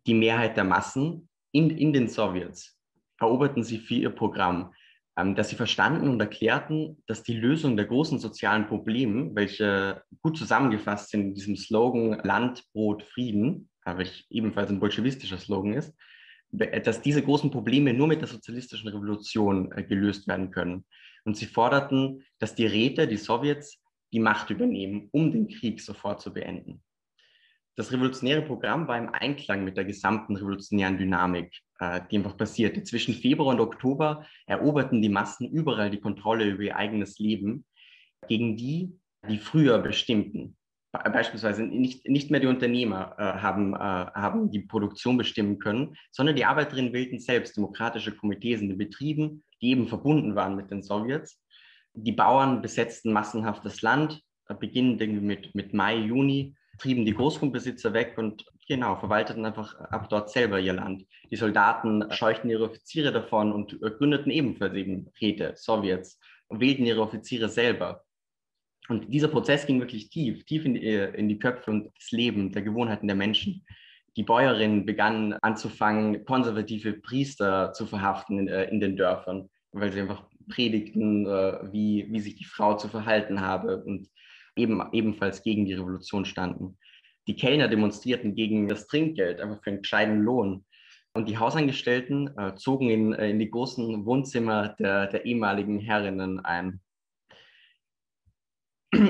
die 0.07 0.15
Mehrheit 0.15 0.57
der 0.57 0.63
Massen 0.63 1.29
in, 1.51 1.69
in 1.69 1.93
den 1.93 2.07
Sowjets. 2.07 2.75
Eroberten 3.19 3.63
sie 3.63 3.77
für 3.77 3.93
ihr 3.93 4.09
Programm, 4.09 4.73
ähm, 5.15 5.35
dass 5.35 5.49
sie 5.49 5.55
verstanden 5.55 6.09
und 6.09 6.19
erklärten, 6.19 7.03
dass 7.05 7.21
die 7.21 7.37
Lösung 7.37 7.77
der 7.77 7.85
großen 7.85 8.17
sozialen 8.17 8.65
Probleme, 8.65 9.29
welche 9.35 10.01
gut 10.23 10.37
zusammengefasst 10.37 11.11
sind 11.11 11.21
in 11.21 11.33
diesem 11.35 11.55
Slogan 11.55 12.19
Land, 12.23 12.63
Brot, 12.73 13.03
Frieden, 13.03 13.69
welch 13.85 14.25
ebenfalls 14.31 14.71
ein 14.71 14.79
bolschewistischer 14.79 15.37
Slogan 15.37 15.73
ist, 15.73 15.93
dass 16.57 17.01
diese 17.01 17.21
großen 17.21 17.51
Probleme 17.51 17.93
nur 17.93 18.07
mit 18.07 18.21
der 18.21 18.27
sozialistischen 18.27 18.89
Revolution 18.89 19.71
äh, 19.71 19.83
gelöst 19.83 20.27
werden 20.27 20.51
können. 20.51 20.85
Und 21.23 21.37
sie 21.37 21.45
forderten, 21.45 22.23
dass 22.39 22.55
die 22.55 22.65
Räte, 22.65 23.07
die 23.07 23.17
Sowjets, 23.17 23.81
die 24.13 24.19
Macht 24.19 24.49
übernehmen, 24.49 25.09
um 25.11 25.31
den 25.31 25.47
Krieg 25.47 25.81
sofort 25.81 26.21
zu 26.21 26.33
beenden. 26.33 26.81
Das 27.75 27.91
revolutionäre 27.91 28.41
Programm 28.41 28.87
war 28.87 28.97
im 28.97 29.09
Einklang 29.09 29.65
mit 29.65 29.75
der 29.75 29.83
gesamten 29.83 30.37
revolutionären 30.37 30.97
Dynamik, 30.97 31.59
äh, 31.79 32.01
die 32.09 32.17
einfach 32.17 32.37
passierte. 32.37 32.83
Zwischen 32.83 33.13
Februar 33.13 33.53
und 33.53 33.59
Oktober 33.59 34.25
eroberten 34.45 35.01
die 35.01 35.09
Massen 35.09 35.49
überall 35.49 35.89
die 35.89 35.99
Kontrolle 35.99 36.45
über 36.45 36.63
ihr 36.63 36.75
eigenes 36.77 37.19
Leben 37.19 37.65
gegen 38.27 38.55
die, 38.55 38.97
die 39.27 39.39
früher 39.39 39.79
bestimmten 39.79 40.55
beispielsweise 40.97 41.63
nicht, 41.63 42.07
nicht 42.07 42.31
mehr 42.31 42.39
die 42.39 42.47
Unternehmer 42.47 43.15
äh, 43.17 43.23
haben, 43.23 43.73
äh, 43.73 43.77
haben 43.77 44.51
die 44.51 44.61
Produktion 44.61 45.17
bestimmen 45.17 45.59
können, 45.59 45.95
sondern 46.11 46.35
die 46.35 46.45
Arbeiterinnen 46.45 46.93
wählten 46.93 47.19
selbst 47.19 47.57
demokratische 47.57 48.15
Komitees 48.15 48.61
in 48.61 48.69
den 48.69 48.77
Betrieben, 48.77 49.43
die 49.61 49.69
eben 49.71 49.87
verbunden 49.87 50.35
waren 50.35 50.55
mit 50.55 50.71
den 50.71 50.83
Sowjets. 50.83 51.41
Die 51.93 52.11
Bauern 52.11 52.61
besetzten 52.61 53.13
massenhaft 53.13 53.65
das 53.65 53.81
Land, 53.81 54.21
äh, 54.47 54.53
beginnend 54.53 54.99
mit, 55.21 55.55
mit 55.55 55.73
Mai, 55.73 55.97
Juni, 55.97 56.55
trieben 56.77 57.05
die 57.05 57.13
Großgrundbesitzer 57.13 57.93
weg 57.93 58.15
und 58.17 58.45
genau, 58.67 58.95
verwalteten 58.95 59.45
einfach 59.45 59.79
ab 59.79 60.09
dort 60.09 60.29
selber 60.29 60.59
ihr 60.59 60.73
Land. 60.73 61.05
Die 61.31 61.35
Soldaten 61.35 62.11
scheuchten 62.11 62.49
ihre 62.49 62.65
Offiziere 62.65 63.11
davon 63.11 63.51
und 63.51 63.73
äh, 63.81 63.91
gründeten 63.91 64.31
ebenfalls 64.31 64.73
eben 64.75 65.11
Räte, 65.21 65.53
Sowjets 65.55 66.19
und 66.47 66.59
wählten 66.59 66.85
ihre 66.85 67.01
Offiziere 67.01 67.49
selber. 67.49 68.04
Und 68.87 69.11
dieser 69.13 69.27
Prozess 69.27 69.65
ging 69.65 69.79
wirklich 69.79 70.09
tief, 70.09 70.45
tief 70.45 70.65
in 70.65 70.75
die, 70.75 70.87
in 70.87 71.27
die 71.27 71.39
Köpfe 71.39 71.71
und 71.71 71.91
das 71.95 72.11
Leben 72.11 72.51
der 72.51 72.61
Gewohnheiten 72.61 73.07
der 73.07 73.15
Menschen. 73.15 73.65
Die 74.15 74.23
Bäuerinnen 74.23 74.85
begannen 74.85 75.33
anzufangen, 75.33 76.23
konservative 76.25 76.93
Priester 76.93 77.73
zu 77.73 77.85
verhaften 77.85 78.39
in, 78.39 78.47
äh, 78.47 78.65
in 78.65 78.79
den 78.79 78.95
Dörfern, 78.95 79.49
weil 79.71 79.91
sie 79.91 80.01
einfach 80.01 80.23
predigten, 80.47 81.25
äh, 81.25 81.71
wie, 81.71 82.07
wie 82.09 82.19
sich 82.19 82.35
die 82.35 82.45
Frau 82.45 82.75
zu 82.75 82.87
verhalten 82.87 83.41
habe 83.41 83.83
und 83.83 84.07
eben, 84.55 84.81
ebenfalls 84.93 85.43
gegen 85.43 85.65
die 85.65 85.73
Revolution 85.73 86.25
standen. 86.25 86.77
Die 87.27 87.35
Kellner 87.35 87.67
demonstrierten 87.67 88.35
gegen 88.35 88.67
das 88.67 88.87
Trinkgeld, 88.87 89.41
einfach 89.41 89.61
für 89.63 89.71
einen 89.71 89.81
gescheiten 89.81 90.21
Lohn. 90.21 90.63
Und 91.13 91.29
die 91.29 91.37
Hausangestellten 91.37 92.37
äh, 92.37 92.55
zogen 92.55 92.89
in, 92.89 93.13
äh, 93.13 93.29
in 93.29 93.39
die 93.39 93.49
großen 93.49 94.05
Wohnzimmer 94.05 94.75
der, 94.79 95.07
der 95.07 95.25
ehemaligen 95.25 95.79
Herrinnen 95.79 96.39
ein. 96.41 96.81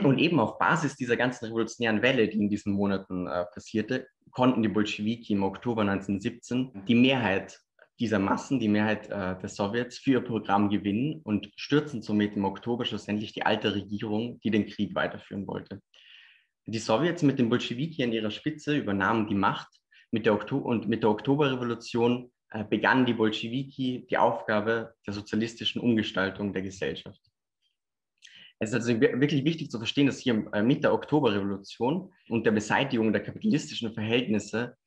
Und 0.04 0.20
eben 0.20 0.40
auf 0.40 0.58
Basis 0.58 0.96
dieser 0.96 1.18
ganzen 1.18 1.46
revolutionären 1.46 2.02
Welle, 2.02 2.28
die 2.28 2.38
in 2.38 2.50
diesen 2.50 2.74
Monaten 2.74 3.28
äh, 3.28 3.46
passierte, 3.54 4.08
konnten 4.32 4.62
die 4.62 4.70
Bolschewiki 4.70 5.34
im 5.34 5.44
Oktober 5.44 5.82
1917 5.82 6.86
die 6.88 6.96
Mehrheit 6.96 7.60
dieser 8.00 8.20
Massen, 8.20 8.60
die 8.60 8.68
Mehrheit 8.68 9.08
äh, 9.10 9.40
der 9.40 9.50
Sowjets, 9.50 9.98
für 9.98 10.12
ihr 10.12 10.22
Programm 10.22 10.70
gewinnen 10.70 11.22
und 11.24 11.50
stürzen 11.56 12.02
somit 12.02 12.36
im 12.36 12.46
Oktober 12.46 12.84
schlussendlich 12.86 13.34
die 13.34 13.44
alte 13.44 13.74
Regierung, 13.74 14.40
die 14.42 14.52
den 14.52 14.66
Krieg 14.66 14.94
weiterführen 14.96 15.48
wollte. 15.48 15.82
Die 16.66 16.80
Sowjets 16.80 17.22
mit 17.24 17.40
den 17.40 17.50
Bolschewiki 17.50 18.04
an 18.04 18.12
ihrer 18.12 18.32
Spitze 18.32 18.76
übernahmen 18.76 19.28
die 19.28 19.36
Macht 19.36 19.68
mit 20.12 20.26
der 20.26 20.52
und 20.52 20.88
mit 20.88 21.04
der 21.04 21.12
Oktoberrevolution 21.12 22.32
äh, 22.50 22.64
begannen 22.64 23.06
die 23.06 23.14
Bolschewiki 23.14 24.08
die 24.10 24.18
Aufgabe 24.18 24.94
der 25.06 25.14
sozialistischen 25.14 25.82
Umgestaltung 25.82 26.54
der 26.54 26.64
Gesellschaft. 26.64 27.22
Es 28.60 28.70
ist 28.70 28.76
also 28.76 29.00
wirklich 29.02 29.44
wichtig 29.44 29.70
zu 29.70 29.78
verstehen, 29.78 30.08
dass 30.08 30.20
hier 30.20 30.34
mit 30.34 30.84
der 30.84 30.94
Oktoberrevolution 30.94 32.14
und 32.30 32.46
der 32.46 32.52
Beseitigung 32.52 33.12
der 33.12 33.24
kapitalistischen 33.24 33.94
Verhältnisse 33.94 34.78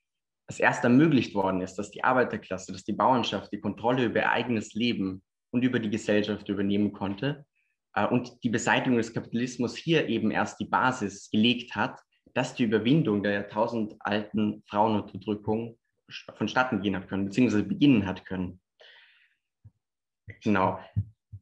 es 0.46 0.58
erst 0.58 0.82
ermöglicht 0.84 1.34
worden 1.34 1.60
ist, 1.60 1.75
dass 1.75 1.90
die 1.90 2.02
Arbeiterklasse, 2.02 2.72
dass 2.72 2.84
die 2.84 2.94
Bauernschaft 2.94 3.52
die 3.52 3.60
Kontrolle 3.60 4.06
über 4.06 4.20
ihr 4.20 4.32
eigenes 4.32 4.72
Leben 4.72 5.22
und 5.50 5.62
über 5.62 5.78
die 5.78 5.90
Gesellschaft 5.90 6.48
übernehmen 6.48 6.92
konnte 6.92 7.44
äh, 7.94 8.06
und 8.06 8.42
die 8.42 8.48
Beseitigung 8.48 8.96
des 8.96 9.12
Kapitalismus 9.12 9.76
hier 9.76 10.08
eben 10.08 10.30
erst 10.30 10.58
die 10.60 10.64
Basis 10.64 11.30
gelegt 11.30 11.76
hat, 11.76 12.00
dass 12.34 12.54
die 12.54 12.64
Überwindung 12.64 13.22
der 13.22 13.32
jahrtausendalten 13.32 14.62
Frauenunterdrückung 14.66 15.78
vonstatten 16.37 16.80
gehen 16.80 16.96
hat 16.96 17.08
können, 17.08 17.26
beziehungsweise 17.26 17.64
beginnen 17.64 18.06
hat 18.06 18.25
können. 18.25 18.60
Genau. 20.42 20.78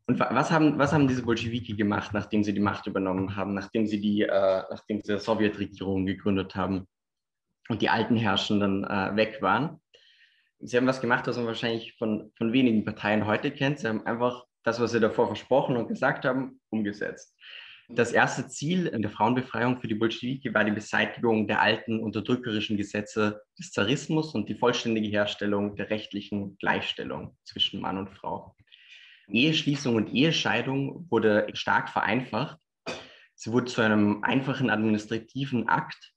Und 0.09 0.21
was 0.21 0.51
haben, 0.53 0.79
was 0.79 0.93
haben 0.93 1.09
diese 1.09 1.25
Bolschewiki 1.25 1.75
gemacht, 1.75 2.13
nachdem 2.15 2.45
sie 2.45 2.55
die 2.55 2.61
Macht 2.61 2.87
übernommen 2.87 3.35
haben, 3.35 3.55
nachdem 3.55 3.87
sie 3.87 4.01
die, 4.01 4.23
äh, 4.23 4.63
nachdem 4.71 5.01
sie 5.03 5.15
die 5.15 5.19
Sowjetregierung 5.19 6.07
gegründet 6.07 6.55
haben 6.55 6.87
und 7.69 7.83
die 7.83 7.89
alten 7.89 8.17
Herrschenden 8.17 8.85
äh, 8.85 9.17
weg 9.17 9.43
waren? 9.43 9.81
Sie 10.61 10.77
haben 10.77 10.87
was 10.87 11.01
gemacht, 11.01 11.27
was 11.27 11.37
man 11.37 11.47
wahrscheinlich 11.47 11.97
von, 11.99 12.33
von 12.39 12.53
wenigen 12.53 12.85
Parteien 12.85 13.27
heute 13.27 13.51
kennt. 13.51 13.81
Sie 13.81 13.89
haben 13.89 14.07
einfach 14.07 14.45
das, 14.63 14.81
was 14.81 14.93
sie 14.93 15.01
davor 15.01 15.27
versprochen 15.27 15.77
und 15.77 15.89
gesagt 15.89 16.25
haben, 16.25 16.61
umgesetzt. 16.71 17.35
Das 17.89 18.13
erste 18.13 18.49
Ziel 18.49 18.91
der 18.91 19.11
Frauenbefreiung 19.11 19.81
für 19.81 19.87
die 19.87 19.95
Bolschewiki 19.95 20.53
war 20.55 20.65
die 20.65 20.73
Beseitigung 20.73 21.47
der 21.47 21.61
alten 21.61 22.01
unterdrückerischen 22.01 22.77
Gesetze 22.77 23.43
des 23.59 23.71
Zarismus 23.71 24.35
und 24.35 24.49
die 24.49 24.57
vollständige 24.57 25.09
Herstellung 25.09 25.77
der 25.77 25.91
rechtlichen 25.91 26.57
Gleichstellung 26.59 27.37
zwischen 27.45 27.81
Mann 27.81 27.99
und 27.99 28.11
Frau. 28.11 28.57
Eheschließung 29.29 29.97
und 29.97 30.13
Ehescheidung 30.13 31.07
wurde 31.11 31.49
stark 31.55 31.89
vereinfacht. 31.89 32.59
Sie 33.35 33.53
wurde 33.53 33.67
zu 33.67 33.83
einem 33.83 34.23
einfachen 34.25 34.71
administrativen 34.71 35.69
Akt. 35.69 36.13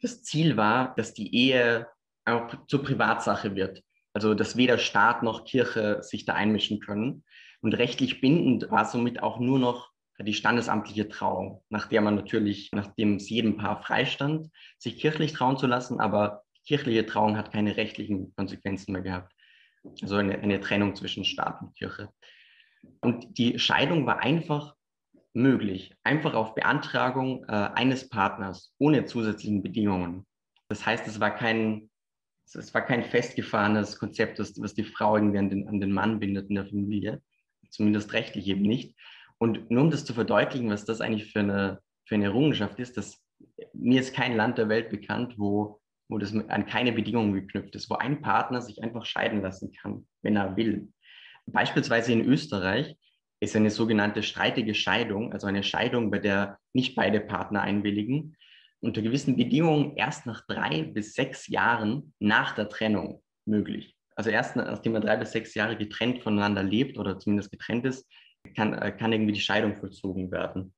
Das 0.00 0.22
Ziel 0.22 0.56
war, 0.56 0.94
dass 0.94 1.14
die 1.14 1.34
Ehe 1.34 1.88
auch 2.24 2.66
zur 2.66 2.82
Privatsache 2.82 3.54
wird. 3.56 3.82
Also, 4.12 4.34
dass 4.34 4.56
weder 4.56 4.78
Staat 4.78 5.22
noch 5.22 5.44
Kirche 5.44 6.02
sich 6.02 6.24
da 6.24 6.34
einmischen 6.34 6.80
können. 6.80 7.24
Und 7.60 7.74
rechtlich 7.74 8.20
bindend 8.20 8.70
war 8.70 8.84
somit 8.84 9.22
auch 9.22 9.40
nur 9.40 9.58
noch 9.58 9.90
die 10.18 10.34
standesamtliche 10.34 11.08
Trauung, 11.08 11.62
nach 11.68 11.88
der 11.88 12.00
man 12.00 12.14
natürlich, 12.14 12.70
nachdem 12.72 13.16
es 13.16 13.28
jedem 13.28 13.56
Paar 13.58 13.82
freistand, 13.82 14.48
sich 14.78 14.98
kirchlich 14.98 15.32
trauen 15.32 15.58
zu 15.58 15.66
lassen, 15.66 16.00
aber 16.00 16.44
kirchliche 16.66 17.04
Trauung 17.04 17.36
hat 17.36 17.52
keine 17.52 17.76
rechtlichen 17.76 18.34
Konsequenzen 18.34 18.92
mehr 18.92 19.02
gehabt. 19.02 19.35
Also 20.02 20.16
eine, 20.16 20.38
eine 20.38 20.60
Trennung 20.60 20.94
zwischen 20.94 21.24
Staat 21.24 21.60
und 21.62 21.74
Kirche. 21.76 22.08
Und 23.00 23.38
die 23.38 23.58
Scheidung 23.58 24.06
war 24.06 24.20
einfach 24.20 24.74
möglich, 25.32 25.94
einfach 26.02 26.34
auf 26.34 26.54
Beantragung 26.54 27.44
äh, 27.44 27.52
eines 27.52 28.08
Partners, 28.08 28.72
ohne 28.78 29.04
zusätzlichen 29.04 29.62
Bedingungen. 29.62 30.26
Das 30.68 30.86
heißt, 30.86 31.06
es 31.06 31.20
war 31.20 31.34
kein, 31.34 31.90
es 32.46 32.72
war 32.72 32.82
kein 32.82 33.04
festgefahrenes 33.04 33.98
Konzept, 33.98 34.38
das, 34.38 34.60
was 34.60 34.74
die 34.74 34.84
Frau 34.84 35.16
irgendwie 35.16 35.38
an 35.38 35.50
den, 35.50 35.68
an 35.68 35.80
den 35.80 35.92
Mann 35.92 36.20
bindet 36.20 36.48
in 36.48 36.54
der 36.54 36.66
Familie, 36.66 37.22
zumindest 37.70 38.12
rechtlich 38.12 38.46
eben 38.48 38.62
nicht, 38.62 38.96
und 39.38 39.70
nur 39.70 39.82
um 39.82 39.90
das 39.90 40.04
zu 40.04 40.14
verdeutlichen, 40.14 40.70
was 40.70 40.84
das 40.84 41.00
eigentlich 41.00 41.32
für 41.32 41.40
eine, 41.40 41.80
für 42.06 42.14
eine 42.14 42.26
Errungenschaft 42.26 42.78
ist, 42.78 42.96
dass 42.96 43.22
mir 43.74 44.00
ist 44.00 44.14
kein 44.14 44.36
Land 44.36 44.58
der 44.58 44.68
Welt 44.68 44.88
bekannt, 44.88 45.34
wo, 45.36 45.80
wo 46.08 46.18
das 46.18 46.34
an 46.34 46.66
keine 46.66 46.92
Bedingungen 46.92 47.34
geknüpft 47.34 47.74
ist, 47.74 47.90
wo 47.90 47.94
ein 47.94 48.22
Partner 48.22 48.62
sich 48.62 48.82
einfach 48.82 49.04
scheiden 49.04 49.42
lassen 49.42 49.72
kann, 49.72 50.06
wenn 50.22 50.36
er 50.36 50.56
will. 50.56 50.88
Beispielsweise 51.46 52.12
in 52.12 52.24
Österreich 52.24 52.96
ist 53.40 53.56
eine 53.56 53.70
sogenannte 53.70 54.22
streitige 54.22 54.74
Scheidung, 54.74 55.32
also 55.32 55.46
eine 55.46 55.62
Scheidung, 55.62 56.10
bei 56.10 56.18
der 56.18 56.58
nicht 56.72 56.96
beide 56.96 57.20
Partner 57.20 57.62
einwilligen, 57.62 58.36
unter 58.80 59.02
gewissen 59.02 59.36
Bedingungen 59.36 59.96
erst 59.96 60.26
nach 60.26 60.46
drei 60.46 60.84
bis 60.84 61.14
sechs 61.14 61.48
Jahren 61.48 62.14
nach 62.18 62.54
der 62.54 62.68
Trennung 62.68 63.22
möglich. 63.44 63.96
Also 64.14 64.30
erst 64.30 64.56
nachdem 64.56 64.92
man 64.92 65.02
drei 65.02 65.16
bis 65.16 65.32
sechs 65.32 65.54
Jahre 65.54 65.76
getrennt 65.76 66.22
voneinander 66.22 66.62
lebt 66.62 66.98
oder 66.98 67.18
zumindest 67.18 67.50
getrennt 67.50 67.84
ist, 67.84 68.08
kann, 68.54 68.74
äh, 68.74 68.92
kann 68.92 69.12
irgendwie 69.12 69.32
die 69.32 69.40
Scheidung 69.40 69.76
vollzogen 69.76 70.30
werden. 70.30 70.74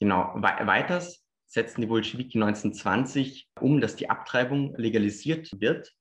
Genau. 0.00 0.34
We 0.36 0.66
weiters 0.66 1.25
setzten 1.46 1.80
die 1.80 1.86
Bolschewiki 1.86 2.38
1920 2.38 3.48
um, 3.60 3.80
dass 3.80 3.96
die 3.96 4.10
Abtreibung 4.10 4.74
legalisiert 4.76 5.60
wird 5.60 5.92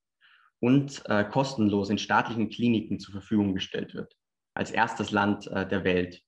und 0.60 1.04
äh, 1.06 1.24
kostenlos 1.24 1.90
in 1.90 1.98
staatlichen 1.98 2.50
Kliniken 2.50 3.00
zur 3.00 3.14
Verfügung 3.14 3.54
gestellt 3.54 3.94
wird. 3.94 4.16
Als 4.56 4.72
erstes 4.72 5.12
Land 5.12 5.48
äh, 5.48 5.68
der 5.68 5.84
Welt. 5.84 6.22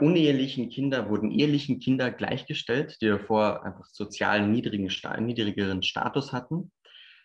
Unehelichen 0.00 0.68
Kinder 0.70 1.08
wurden 1.08 1.30
ehelichen 1.30 1.78
Kinder 1.78 2.10
gleichgestellt, 2.10 2.96
die 3.00 3.06
davor 3.06 3.64
einfach 3.64 3.86
sozial 3.86 4.48
niedrigen, 4.48 4.90
niedrigeren 5.20 5.82
Status 5.82 6.32
hatten. 6.32 6.72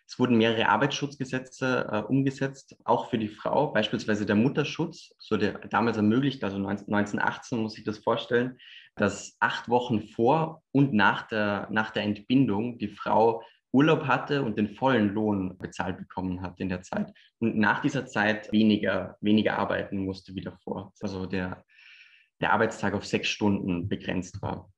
Es 0.06 0.18
wurden 0.18 0.38
mehrere 0.38 0.68
Arbeitsschutzgesetze 0.68 1.88
äh, 1.90 2.02
umgesetzt, 2.02 2.76
auch 2.84 3.10
für 3.10 3.18
die 3.18 3.28
Frau, 3.28 3.72
beispielsweise 3.72 4.24
der 4.24 4.36
Mutterschutz, 4.36 5.14
so 5.18 5.36
der 5.36 5.58
damals 5.68 5.96
ermöglicht, 5.96 6.44
also 6.44 6.56
19, 6.56 6.94
1918 6.94 7.58
muss 7.58 7.76
ich 7.76 7.84
das 7.84 7.98
vorstellen, 7.98 8.58
dass 9.00 9.36
acht 9.40 9.68
Wochen 9.68 10.02
vor 10.02 10.62
und 10.72 10.92
nach 10.92 11.26
der, 11.28 11.68
nach 11.70 11.90
der 11.90 12.02
Entbindung 12.02 12.78
die 12.78 12.88
Frau 12.88 13.42
Urlaub 13.72 14.06
hatte 14.06 14.42
und 14.42 14.56
den 14.56 14.68
vollen 14.68 15.12
Lohn 15.12 15.58
bezahlt 15.58 15.98
bekommen 15.98 16.40
hat 16.40 16.58
in 16.58 16.68
der 16.68 16.82
Zeit 16.82 17.12
und 17.38 17.56
nach 17.56 17.80
dieser 17.80 18.06
Zeit 18.06 18.50
weniger, 18.50 19.16
weniger 19.20 19.58
arbeiten 19.58 20.04
musste 20.04 20.34
wie 20.34 20.40
davor. 20.40 20.92
Also 21.00 21.26
der, 21.26 21.64
der 22.40 22.52
Arbeitstag 22.52 22.94
auf 22.94 23.04
sechs 23.04 23.28
Stunden 23.28 23.88
begrenzt 23.88 24.40
war. 24.40 24.70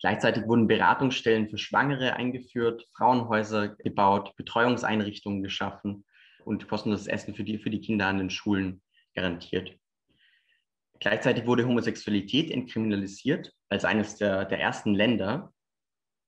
Gleichzeitig 0.00 0.46
wurden 0.46 0.66
Beratungsstellen 0.66 1.48
für 1.48 1.58
Schwangere 1.58 2.14
eingeführt, 2.14 2.86
Frauenhäuser 2.96 3.68
gebaut, 3.68 4.34
Betreuungseinrichtungen 4.36 5.42
geschaffen 5.42 6.04
und 6.44 6.68
kostenloses 6.68 7.06
Essen 7.06 7.34
für 7.34 7.44
die, 7.44 7.58
für 7.58 7.70
die 7.70 7.80
Kinder 7.80 8.06
an 8.06 8.18
den 8.18 8.30
Schulen 8.30 8.82
garantiert. 9.14 9.78
Gleichzeitig 11.00 11.46
wurde 11.46 11.66
Homosexualität 11.66 12.50
entkriminalisiert 12.50 13.52
als 13.68 13.84
eines 13.84 14.16
der, 14.16 14.44
der 14.44 14.60
ersten 14.60 14.94
Länder 14.94 15.52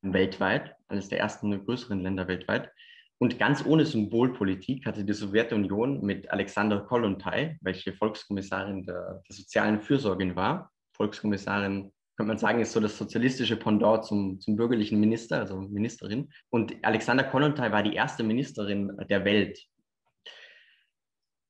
weltweit, 0.02 0.74
eines 0.88 1.08
der 1.08 1.20
ersten 1.20 1.64
größeren 1.64 2.00
Länder 2.00 2.28
weltweit. 2.28 2.70
Und 3.18 3.38
ganz 3.38 3.64
ohne 3.66 3.84
Symbolpolitik 3.84 4.86
hatte 4.86 5.04
die 5.04 5.12
Sowjetunion 5.12 6.04
mit 6.04 6.30
Alexander 6.30 6.80
Kollontai, 6.80 7.58
welche 7.60 7.92
Volkskommissarin 7.92 8.84
der, 8.84 9.22
der 9.28 9.36
sozialen 9.36 9.80
Fürsorge 9.80 10.36
war, 10.36 10.70
Volkskommissarin 10.98 11.92
könnte 12.16 12.28
man 12.28 12.38
sagen, 12.38 12.60
ist 12.60 12.72
so 12.72 12.80
das 12.80 12.98
sozialistische 12.98 13.56
Pendant 13.56 14.04
zum, 14.04 14.40
zum 14.40 14.56
bürgerlichen 14.56 14.98
Minister, 14.98 15.38
also 15.38 15.60
Ministerin. 15.60 16.28
Und 16.50 16.74
Alexander 16.82 17.22
Kollontai 17.22 17.70
war 17.70 17.84
die 17.84 17.94
erste 17.94 18.24
Ministerin 18.24 18.90
der 19.08 19.24
Welt. 19.24 19.64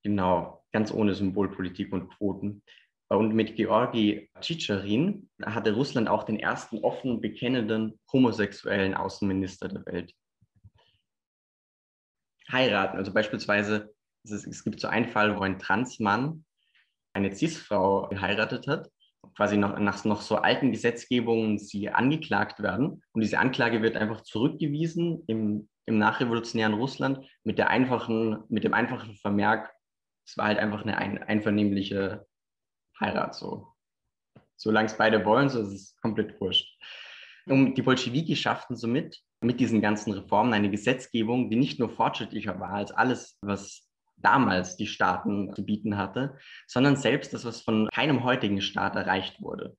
Genau, 0.04 0.62
ganz 0.70 0.92
ohne 0.92 1.14
Symbolpolitik 1.14 1.90
und 1.90 2.10
Quoten. 2.10 2.62
Und 3.08 3.34
mit 3.34 3.56
Georgi 3.56 4.30
Tschitscherin 4.40 5.30
hatte 5.42 5.74
Russland 5.74 6.08
auch 6.08 6.24
den 6.24 6.38
ersten 6.38 6.78
offen 6.78 7.20
bekennenden 7.20 7.98
homosexuellen 8.12 8.94
Außenminister 8.94 9.68
der 9.68 9.86
Welt. 9.86 10.12
Heiraten, 12.50 12.98
also 12.98 13.12
beispielsweise, 13.12 13.94
es, 14.24 14.64
gibt 14.64 14.80
so 14.80 14.88
einen 14.88 15.08
Fall, 15.08 15.36
wo 15.36 15.40
ein 15.40 15.58
Transmann 15.58 16.44
eine 17.14 17.34
Cis-Frau 17.34 18.08
geheiratet 18.08 18.66
hat 18.66 18.90
quasi 19.36 19.56
noch, 19.56 19.78
nach 19.78 20.04
noch 20.04 20.20
so 20.20 20.36
alten 20.36 20.72
Gesetzgebungen 20.72 21.58
sie 21.58 21.90
angeklagt 21.90 22.60
werden. 22.60 23.02
Und 23.12 23.20
diese 23.20 23.38
Anklage 23.38 23.82
wird 23.82 23.96
einfach 23.96 24.22
zurückgewiesen 24.22 25.22
im, 25.26 25.68
im 25.86 25.98
nachrevolutionären 25.98 26.74
Russland 26.74 27.24
mit, 27.44 27.58
der 27.58 27.70
einfachen, 27.70 28.42
mit 28.48 28.64
dem 28.64 28.74
einfachen 28.74 29.14
Vermerk, 29.16 29.72
es 30.26 30.36
war 30.36 30.46
halt 30.46 30.58
einfach 30.58 30.82
eine 30.82 30.98
ein, 30.98 31.22
einvernehmliche 31.22 32.26
Heirat. 33.00 33.34
So. 33.34 33.68
Solange 34.56 34.86
es 34.86 34.96
beide 34.96 35.24
wollen, 35.24 35.48
so 35.48 35.60
ist 35.60 35.72
es 35.72 35.96
komplett 36.00 36.40
wurscht. 36.40 36.68
Und 37.46 37.74
die 37.74 37.82
Bolschewiki 37.82 38.36
schafften 38.36 38.76
somit 38.76 39.22
mit 39.40 39.60
diesen 39.60 39.80
ganzen 39.80 40.12
Reformen 40.12 40.52
eine 40.52 40.70
Gesetzgebung, 40.70 41.48
die 41.50 41.56
nicht 41.56 41.78
nur 41.78 41.88
fortschrittlicher 41.88 42.58
war 42.60 42.70
als 42.70 42.90
alles, 42.90 43.38
was 43.40 43.88
damals 44.16 44.76
die 44.76 44.86
Staaten 44.86 45.54
zu 45.54 45.64
bieten 45.64 45.96
hatte, 45.96 46.36
sondern 46.66 46.96
selbst 46.96 47.32
das, 47.32 47.44
was 47.44 47.62
von 47.62 47.88
keinem 47.92 48.24
heutigen 48.24 48.60
Staat 48.60 48.96
erreicht 48.96 49.40
wurde. 49.40 49.76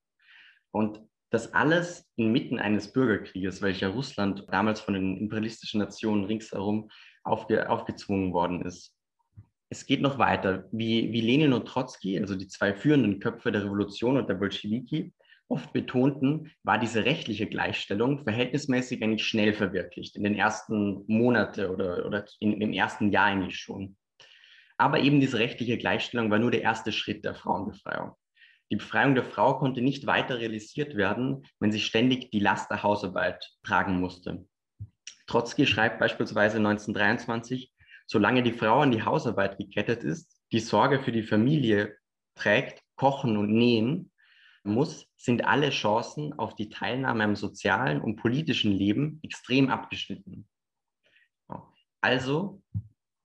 Und 0.71 1.01
das 1.29 1.53
alles 1.53 2.09
inmitten 2.15 2.57
eines 2.57 2.91
Bürgerkrieges, 2.91 3.61
welcher 3.61 3.89
Russland 3.89 4.45
damals 4.49 4.81
von 4.81 4.93
den 4.93 5.17
imperialistischen 5.17 5.79
Nationen 5.79 6.23
ringsherum 6.23 6.89
aufge 7.23 7.69
aufgezwungen 7.69 8.33
worden 8.33 8.61
ist. 8.61 8.95
Es 9.69 9.85
geht 9.85 10.01
noch 10.01 10.17
weiter. 10.17 10.65
Wie, 10.71 11.11
wie 11.11 11.21
Lenin 11.21 11.53
und 11.53 11.67
Trotzki, 11.67 12.19
also 12.19 12.35
die 12.35 12.47
zwei 12.47 12.73
führenden 12.73 13.19
Köpfe 13.19 13.51
der 13.51 13.63
Revolution 13.63 14.17
und 14.17 14.27
der 14.27 14.33
Bolschewiki, 14.35 15.13
oft 15.47 15.73
betonten, 15.73 16.51
war 16.63 16.79
diese 16.79 17.05
rechtliche 17.05 17.47
Gleichstellung 17.47 18.23
verhältnismäßig 18.23 19.03
eigentlich 19.03 19.27
schnell 19.27 19.53
verwirklicht, 19.53 20.15
in 20.15 20.23
den 20.23 20.35
ersten 20.35 21.03
Monaten 21.07 21.65
oder, 21.65 22.05
oder 22.05 22.25
in, 22.39 22.61
im 22.61 22.73
ersten 22.73 23.11
Jahr 23.11 23.25
eigentlich 23.25 23.57
schon. 23.57 23.95
Aber 24.77 24.99
eben 25.01 25.19
diese 25.19 25.39
rechtliche 25.39 25.77
Gleichstellung 25.77 26.31
war 26.31 26.39
nur 26.39 26.51
der 26.51 26.61
erste 26.61 26.91
Schritt 26.91 27.25
der 27.25 27.35
Frauenbefreiung. 27.35 28.13
Die 28.71 28.75
Befreiung 28.75 29.15
der 29.15 29.23
Frau 29.23 29.57
konnte 29.57 29.81
nicht 29.81 30.05
weiter 30.05 30.39
realisiert 30.39 30.95
werden, 30.95 31.43
wenn 31.59 31.71
sie 31.71 31.79
ständig 31.79 32.29
die 32.31 32.39
Last 32.39 32.69
der 32.69 32.83
Hausarbeit 32.83 33.43
tragen 33.63 33.99
musste. 33.99 34.45
Trotzki 35.25 35.65
schreibt 35.65 35.99
beispielsweise 35.99 36.57
1923, 36.57 37.73
solange 38.09 38.41
die 38.41 38.53
Frau 38.53 38.79
an 38.79 38.91
die 38.91 39.03
Hausarbeit 39.03 39.59
gekettet 39.59 40.03
ist, 40.03 40.41
die 40.51 40.59
Sorge 40.59 40.99
für 40.99 41.11
die 41.11 41.21
Familie 41.21 41.95
trägt, 42.33 42.81
kochen 42.95 43.37
und 43.37 43.51
nähen 43.51 44.11
muss, 44.63 45.05
sind 45.15 45.45
alle 45.45 45.69
Chancen 45.69 46.33
auf 46.37 46.55
die 46.55 46.69
Teilnahme 46.69 47.23
am 47.23 47.35
sozialen 47.35 48.01
und 48.01 48.15
politischen 48.15 48.71
Leben 48.71 49.19
extrem 49.23 49.69
abgeschnitten. 49.69 50.47
Also 52.01 52.63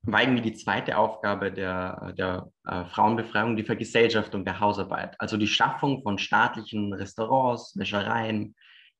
war 0.02 0.20
irgendwie 0.20 0.42
die 0.42 0.54
zweite 0.54 0.98
Aufgabe 0.98 1.50
der, 1.50 2.12
der 2.18 2.52
äh, 2.66 2.84
Frauenbefreiung 2.84 3.56
die 3.56 3.64
Vergesellschaftung 3.64 4.44
der 4.44 4.60
Hausarbeit, 4.60 5.18
also 5.18 5.38
die 5.38 5.46
Schaffung 5.46 6.02
von 6.02 6.18
staatlichen 6.18 6.92
Restaurants, 6.92 7.74
Wäschereien, 7.78 8.54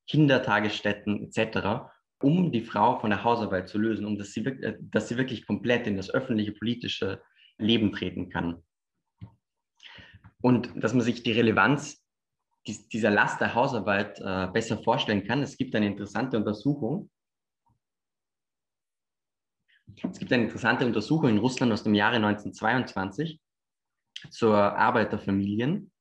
Kindertagesstätten 0.07 1.25
etc., 1.25 1.93
um 2.25 2.51
die 2.51 2.63
Frau 2.63 2.99
von 2.99 3.11
der 3.11 3.23
Hausarbeit 3.23 3.69
zu 3.69 3.79
lösen, 3.79 4.07
um 4.07 4.17
dass 4.19 4.33
sie, 4.33 4.45
äh, 4.45 4.79
dass 4.81 5.09
sie 5.09 5.19
wirklich 5.19 5.47
komplett 5.47 5.87
in 5.87 5.97
das 5.97 6.11
öffentliche 6.11 6.53
politische 6.53 7.23
Leben 7.59 7.93
treten 7.93 8.31
kann. 8.31 8.63
Und 10.41 10.71
dass 10.83 10.95
man 10.95 11.03
sich 11.03 11.23
die 11.23 11.33
Relevanz 11.33 12.03
dieser 12.67 13.11
Last 13.11 13.41
der 13.43 13.55
Hausarbeit 13.55 14.19
äh, 14.21 14.49
besser 14.51 14.79
vorstellen 14.79 15.27
kann. 15.27 15.43
Es 15.43 15.59
gibt 15.59 15.75
eine 15.75 15.87
interessante 15.87 16.39
Untersuchung, 16.39 17.11
es 19.87 20.19
gibt 20.19 20.33
eine 20.33 20.45
interessante 20.45 20.87
Untersuchung 20.87 21.29
in 21.29 21.39
Russland 21.39 21.73
aus 21.73 21.85
dem 21.85 21.95
Jahre 21.95 22.17
1922 22.17 23.39
zur 24.31 24.57
Arbeit 24.57 25.13
der 25.13 25.19
Familien. 25.19 25.93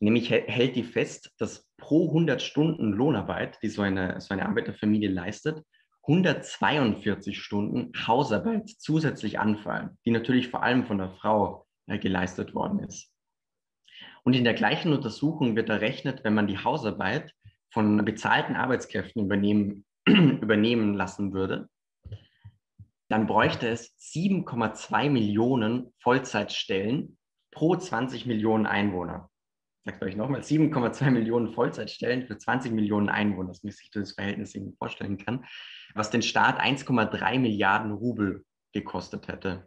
Nämlich 0.00 0.30
hält 0.30 0.76
die 0.76 0.84
fest, 0.84 1.32
dass 1.38 1.68
pro 1.76 2.08
100 2.08 2.40
Stunden 2.40 2.92
Lohnarbeit, 2.92 3.58
die 3.62 3.68
so 3.68 3.82
eine, 3.82 4.20
so 4.20 4.32
eine 4.32 4.46
Arbeiterfamilie 4.46 5.10
leistet, 5.10 5.64
142 6.02 7.38
Stunden 7.38 7.92
Hausarbeit 8.06 8.70
zusätzlich 8.78 9.38
anfallen, 9.38 9.98
die 10.06 10.10
natürlich 10.10 10.48
vor 10.48 10.62
allem 10.62 10.86
von 10.86 10.98
der 10.98 11.10
Frau 11.10 11.66
äh, 11.86 11.98
geleistet 11.98 12.54
worden 12.54 12.78
ist. 12.80 13.12
Und 14.24 14.34
in 14.34 14.44
der 14.44 14.54
gleichen 14.54 14.92
Untersuchung 14.92 15.56
wird 15.56 15.68
errechnet, 15.68 16.24
wenn 16.24 16.34
man 16.34 16.46
die 16.46 16.58
Hausarbeit 16.58 17.34
von 17.70 18.04
bezahlten 18.04 18.56
Arbeitskräften 18.56 19.24
übernehmen, 19.24 19.84
übernehmen 20.06 20.94
lassen 20.94 21.32
würde, 21.32 21.68
dann 23.08 23.26
bräuchte 23.26 23.68
es 23.68 23.96
7,2 23.98 25.10
Millionen 25.10 25.92
Vollzeitstellen 26.00 27.18
pro 27.50 27.74
20 27.76 28.26
Millionen 28.26 28.66
Einwohner. 28.66 29.30
Ich 29.88 29.94
sage 29.94 30.06
euch 30.06 30.16
nochmal, 30.16 30.42
7,2 30.42 31.10
Millionen 31.10 31.54
Vollzeitstellen 31.54 32.26
für 32.26 32.36
20 32.36 32.72
Millionen 32.72 33.08
Einwohner, 33.08 33.48
dass 33.48 33.62
man 33.62 33.72
sich 33.72 33.90
das 33.90 34.12
Verhältnis 34.12 34.54
irgendwie 34.54 34.76
vorstellen 34.76 35.16
kann, 35.16 35.46
was 35.94 36.10
den 36.10 36.20
Staat 36.20 36.60
1,3 36.60 37.38
Milliarden 37.38 37.92
Rubel 37.92 38.44
gekostet 38.74 39.28
hätte. 39.28 39.66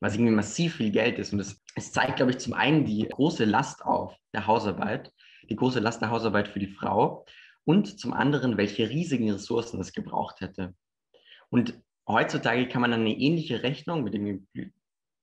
Was 0.00 0.14
irgendwie 0.14 0.34
massiv 0.34 0.76
viel 0.76 0.90
Geld 0.90 1.18
ist. 1.18 1.32
Und 1.32 1.40
es, 1.40 1.62
zeigt, 1.92 2.16
glaube 2.16 2.32
ich, 2.32 2.38
zum 2.38 2.52
einen 2.52 2.84
die 2.84 3.08
große 3.08 3.46
Last 3.46 3.82
auf 3.82 4.14
der 4.34 4.46
Hausarbeit, 4.46 5.12
die 5.48 5.56
große 5.56 5.80
Last 5.80 6.02
der 6.02 6.10
Hausarbeit 6.10 6.48
für 6.48 6.58
die 6.58 6.68
Frau 6.68 7.24
und 7.64 7.98
zum 7.98 8.12
anderen, 8.12 8.58
welche 8.58 8.90
riesigen 8.90 9.30
Ressourcen 9.30 9.80
es 9.80 9.92
gebraucht 9.92 10.42
hätte. 10.42 10.74
Und 11.48 11.80
heutzutage 12.06 12.68
kann 12.68 12.82
man 12.82 12.92
eine 12.92 13.16
ähnliche 13.16 13.62
Rechnung 13.62 14.04
mit 14.04 14.14
ein 14.14 14.46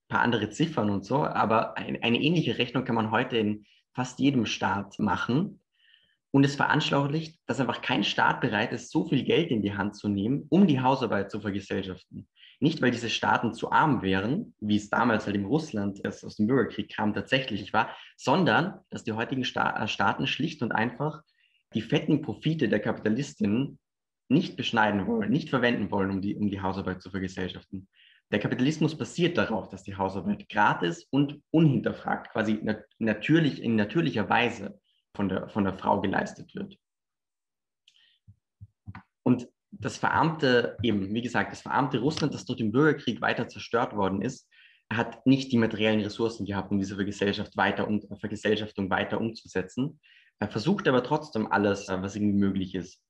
paar 0.08 0.22
andere 0.22 0.50
Ziffern 0.50 0.89
und 0.89 1.06
so, 1.06 1.24
aber 1.24 1.78
eine, 1.78 2.02
eine 2.04 2.22
ähnliche 2.22 2.58
Rechnung 2.58 2.86
kann 2.86 2.96
man 2.96 3.12
heute 3.12 3.38
in 3.38 3.65
fast 3.93 4.20
jedem 4.20 4.46
Staat 4.46 5.00
machen. 5.00 5.62
Und 6.32 6.43
es 6.43 6.56
veranschaulicht, 6.56 7.39
dass 7.48 7.60
einfach 7.60 7.82
kein 7.82 8.04
Staat 8.04 8.41
bereit 8.41 8.72
ist, 8.72 8.91
so 8.91 9.08
viel 9.08 9.24
Geld 9.24 9.50
in 9.50 9.62
die 9.62 9.74
Hand 9.74 9.96
zu 9.96 10.08
nehmen, 10.08 10.46
um 10.50 10.67
die 10.67 10.82
Hausarbeit 10.82 11.32
zu 11.32 11.39
vergesellschaften. 11.39 12.28
Nicht, 12.60 12.82
weil 12.82 12.91
diese 12.91 13.10
Staaten 13.10 13.54
zu 13.54 13.72
arm 13.72 14.02
wären, 14.02 14.54
wie 14.60 14.76
es 14.76 14.89
damals 14.89 15.26
halt 15.26 15.36
im 15.36 15.46
Russland, 15.46 16.04
das 16.04 16.24
aus 16.24 16.36
dem 16.36 16.48
Bürgerkrieg 16.48 16.93
kam, 16.93 17.13
tatsächlich 17.13 17.72
war, 17.72 17.96
sondern 18.17 18.80
dass 18.89 19.04
die 19.04 19.13
heutigen 19.13 19.46
Sta 19.46 19.84
äh, 19.84 19.88
Staaten 19.88 20.28
schlicht 20.28 20.62
und 20.62 20.72
einfach 20.72 21.22
die 21.74 21.82
fetten 21.82 22.22
Profite 22.22 22.67
der 22.67 22.80
Kapitalistinnen 22.80 23.80
nicht 24.30 24.58
beschneiden 24.58 25.08
wollen, 25.08 25.30
nicht 25.30 25.50
verwenden 25.50 25.91
wollen, 25.91 26.10
um 26.12 26.22
die, 26.22 26.36
um 26.36 26.50
die 26.50 26.62
Hausarbeit 26.62 27.02
zu 27.02 27.10
vergesellschaften. 27.10 27.88
Der 28.31 28.39
Kapitalismus 28.39 28.97
basiert 28.97 29.37
darauf, 29.37 29.69
dass 29.69 29.83
die 29.83 29.95
Hausarbeit 29.95 30.49
gratis 30.49 31.07
und 31.11 31.41
unhinterfragt, 31.51 32.31
quasi 32.31 32.59
nat 32.61 32.83
natürlich, 32.99 33.61
in 33.61 33.75
natürlicher 33.75 34.29
Weise 34.29 34.79
von 35.15 35.29
der, 35.29 35.49
von 35.49 35.63
der 35.63 35.73
Frau 35.73 36.01
geleistet 36.01 36.53
wird. 36.53 36.77
Und 39.23 39.47
das 39.71 39.97
verarmte, 39.97 40.77
eben, 40.83 41.13
wie 41.13 41.21
gesagt, 41.21 41.51
das 41.51 41.61
verarmte 41.61 41.99
Russland, 41.99 42.33
das 42.33 42.45
durch 42.45 42.57
den 42.57 42.71
Bürgerkrieg 42.71 43.21
weiter 43.21 43.47
zerstört 43.47 43.95
worden 43.95 44.21
ist, 44.21 44.49
hat 44.91 45.25
nicht 45.25 45.51
die 45.51 45.57
materiellen 45.57 46.01
Ressourcen 46.01 46.45
gehabt, 46.45 46.71
um 46.71 46.79
diese 46.79 46.95
Vergesellschaft 46.95 47.55
weiter 47.57 47.87
um, 47.87 48.01
Vergesellschaftung 48.19 48.89
weiter 48.89 49.19
umzusetzen. 49.19 49.99
Er 50.39 50.47
versucht 50.47 50.87
aber 50.87 51.03
trotzdem 51.03 51.51
alles, 51.51 51.87
was 51.87 52.15
irgendwie 52.15 52.37
möglich 52.37 52.75
ist. 52.75 53.01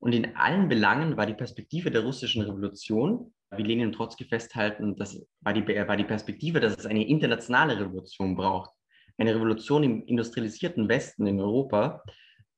Und 0.00 0.12
in 0.12 0.36
allen 0.36 0.68
Belangen 0.68 1.16
war 1.16 1.26
die 1.26 1.34
Perspektive 1.34 1.90
der 1.90 2.02
russischen 2.02 2.42
Revolution, 2.42 3.32
wie 3.56 3.62
Lenin 3.62 3.88
und 3.88 3.92
Trotzki 3.94 4.24
festhalten, 4.24 4.96
das 4.96 5.20
war 5.40 5.52
die, 5.52 5.66
war 5.66 5.96
die 5.96 6.04
Perspektive, 6.04 6.60
dass 6.60 6.76
es 6.76 6.86
eine 6.86 7.06
internationale 7.06 7.80
Revolution 7.80 8.36
braucht. 8.36 8.70
Eine 9.16 9.34
Revolution 9.34 9.82
im 9.82 10.04
industrialisierten 10.04 10.88
Westen 10.88 11.26
in 11.26 11.40
Europa, 11.40 12.02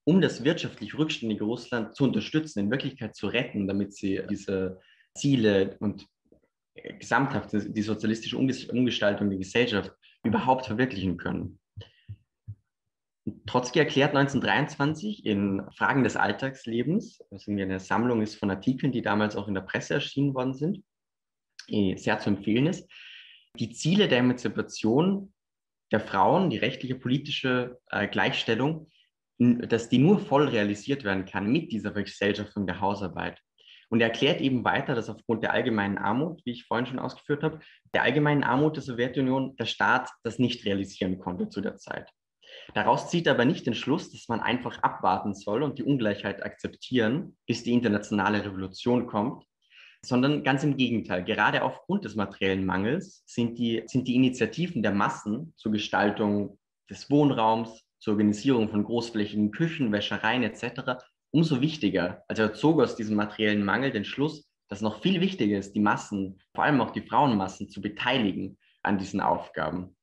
um 0.04 0.20
das 0.20 0.44
wirtschaftlich 0.44 0.98
rückständige 0.98 1.44
Russland 1.44 1.94
zu 1.94 2.04
unterstützen, 2.04 2.58
in 2.58 2.70
Wirklichkeit 2.70 3.14
zu 3.14 3.28
retten, 3.28 3.66
damit 3.68 3.94
sie 3.94 4.20
diese 4.28 4.80
Ziele 5.14 5.76
und 5.78 6.06
gesamthaft 6.74 7.50
die 7.52 7.82
sozialistische 7.82 8.36
Umgestaltung 8.36 9.30
der 9.30 9.38
Gesellschaft 9.38 9.92
überhaupt 10.24 10.66
verwirklichen 10.66 11.16
können. 11.16 11.59
Trotzki 13.46 13.78
erklärt 13.78 14.16
1923 14.16 15.26
in 15.26 15.62
Fragen 15.76 16.04
des 16.04 16.16
Alltagslebens, 16.16 17.22
was 17.30 17.46
irgendwie 17.46 17.64
eine 17.64 17.80
Sammlung 17.80 18.22
ist 18.22 18.36
von 18.36 18.50
Artikeln, 18.50 18.92
die 18.92 19.02
damals 19.02 19.36
auch 19.36 19.46
in 19.46 19.54
der 19.54 19.60
Presse 19.60 19.94
erschienen 19.94 20.34
worden 20.34 20.54
sind, 20.54 20.82
eh, 21.68 21.96
sehr 21.96 22.18
zu 22.18 22.30
empfehlen 22.30 22.66
ist, 22.66 22.90
die 23.58 23.70
Ziele 23.70 24.08
der 24.08 24.18
Emanzipation 24.18 25.32
der 25.92 26.00
Frauen, 26.00 26.50
die 26.50 26.58
rechtliche 26.58 26.94
politische 26.94 27.78
äh, 27.90 28.08
Gleichstellung, 28.08 28.88
dass 29.38 29.88
die 29.88 29.98
nur 29.98 30.18
voll 30.18 30.48
realisiert 30.48 31.04
werden 31.04 31.24
kann 31.24 31.50
mit 31.50 31.72
dieser 31.72 31.92
Vergesellschaftung 31.92 32.66
der 32.66 32.80
Hausarbeit. 32.80 33.40
Und 33.88 34.00
er 34.00 34.08
erklärt 34.08 34.40
eben 34.40 34.64
weiter, 34.64 34.94
dass 34.94 35.08
aufgrund 35.08 35.42
der 35.42 35.52
allgemeinen 35.52 35.98
Armut, 35.98 36.42
wie 36.44 36.52
ich 36.52 36.66
vorhin 36.66 36.86
schon 36.86 37.00
ausgeführt 37.00 37.42
habe, 37.42 37.58
der 37.92 38.02
allgemeinen 38.02 38.44
Armut 38.44 38.76
der 38.76 38.82
Sowjetunion 38.82 39.56
der 39.56 39.64
Staat 39.64 40.10
das 40.22 40.38
nicht 40.38 40.64
realisieren 40.64 41.18
konnte 41.18 41.48
zu 41.48 41.60
der 41.60 41.76
Zeit. 41.76 42.08
Daraus 42.74 43.10
zieht 43.10 43.26
er 43.26 43.34
aber 43.34 43.44
nicht 43.44 43.66
den 43.66 43.74
Schluss, 43.74 44.10
dass 44.10 44.28
man 44.28 44.40
einfach 44.40 44.82
abwarten 44.82 45.34
soll 45.34 45.62
und 45.62 45.78
die 45.78 45.82
Ungleichheit 45.82 46.44
akzeptieren, 46.44 47.36
bis 47.46 47.64
die 47.64 47.72
internationale 47.72 48.44
Revolution 48.44 49.06
kommt, 49.06 49.44
sondern 50.04 50.44
ganz 50.44 50.62
im 50.62 50.76
Gegenteil. 50.76 51.24
Gerade 51.24 51.62
aufgrund 51.62 52.04
des 52.04 52.14
materiellen 52.14 52.64
Mangels 52.64 53.22
sind 53.26 53.58
die, 53.58 53.82
sind 53.86 54.06
die 54.08 54.14
Initiativen 54.14 54.82
der 54.82 54.92
Massen 54.92 55.52
zur 55.56 55.72
Gestaltung 55.72 56.58
des 56.88 57.10
Wohnraums, 57.10 57.84
zur 57.98 58.14
Organisierung 58.14 58.68
von 58.68 58.84
großflächigen 58.84 59.50
Küchen, 59.50 59.92
Wäschereien 59.92 60.42
etc. 60.42 61.02
umso 61.30 61.60
wichtiger. 61.60 62.24
Also 62.28 62.42
er 62.42 62.54
zog 62.54 62.80
aus 62.80 62.96
diesem 62.96 63.16
materiellen 63.16 63.64
Mangel 63.64 63.90
den 63.90 64.04
Schluss, 64.04 64.48
dass 64.68 64.80
noch 64.80 65.02
viel 65.02 65.20
wichtiger 65.20 65.58
ist, 65.58 65.74
die 65.74 65.80
Massen, 65.80 66.40
vor 66.54 66.64
allem 66.64 66.80
auch 66.80 66.92
die 66.92 67.02
Frauenmassen, 67.02 67.68
zu 67.68 67.80
beteiligen 67.80 68.56
an 68.82 68.98
diesen 68.98 69.20
Aufgaben. 69.20 69.96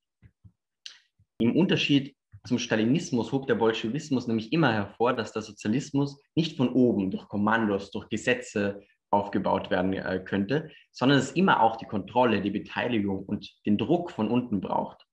Im 1.39 1.56
Unterschied 1.56 2.15
zum 2.48 2.60
Stalinismus 2.60 3.32
hob 3.32 3.48
der 3.48 3.56
Bolschewismus 3.56 4.28
nämlich 4.28 4.54
immer 4.54 4.74
hervor, 4.74 5.14
dass 5.14 5.34
der 5.34 5.42
Sozialismus 5.42 6.20
nicht 6.36 6.58
von 6.58 6.70
oben 6.70 7.12
durch 7.12 7.28
Kommandos, 7.28 7.92
durch 7.92 8.10
Gesetze 8.10 8.82
aufgebaut 9.12 9.70
werden 9.70 9.94
äh, 9.94 10.22
könnte, 10.24 10.72
sondern 10.92 11.20
es 11.20 11.32
immer 11.32 11.62
auch 11.62 11.76
die 11.76 11.86
Kontrolle, 11.86 12.42
die 12.42 12.52
Beteiligung 12.52 13.24
und 13.26 13.54
den 13.66 13.78
Druck 13.78 14.12
von 14.12 14.30
unten 14.30 14.62
braucht. 14.62 15.06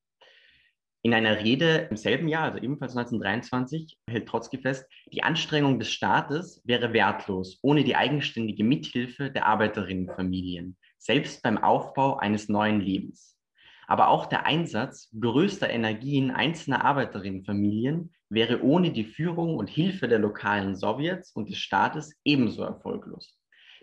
In 1.02 1.12
einer 1.12 1.44
Rede 1.44 1.88
im 1.90 1.96
selben 1.96 2.28
Jahr, 2.28 2.44
also 2.44 2.58
ebenfalls 2.58 2.96
1923, 2.96 3.98
hält 4.08 4.26
Trotzki 4.26 4.58
fest, 4.58 4.86
die 5.12 5.22
Anstrengung 5.22 5.78
des 5.78 5.90
Staates 5.90 6.62
wäre 6.64 6.94
wertlos 6.94 7.58
ohne 7.62 7.84
die 7.84 7.94
eigenständige 7.94 8.64
Mithilfe 8.64 9.30
der 9.30 9.46
Arbeiterinnenfamilien, 9.46 10.78
selbst 10.96 11.42
beim 11.42 11.58
Aufbau 11.58 12.16
eines 12.16 12.48
neuen 12.48 12.80
Lebens. 12.80 13.33
Aber 13.86 14.08
auch 14.08 14.26
der 14.26 14.46
Einsatz 14.46 15.10
größter 15.18 15.70
Energien 15.70 16.30
einzelner 16.30 16.84
Arbeiterinnenfamilien 16.84 18.12
wäre 18.28 18.62
ohne 18.62 18.92
die 18.92 19.04
Führung 19.04 19.56
und 19.56 19.68
Hilfe 19.68 20.08
der 20.08 20.18
lokalen 20.18 20.76
Sowjets 20.76 21.32
und 21.32 21.48
des 21.48 21.58
Staates 21.58 22.18
ebenso 22.24 22.62
erfolglos. 22.62 23.38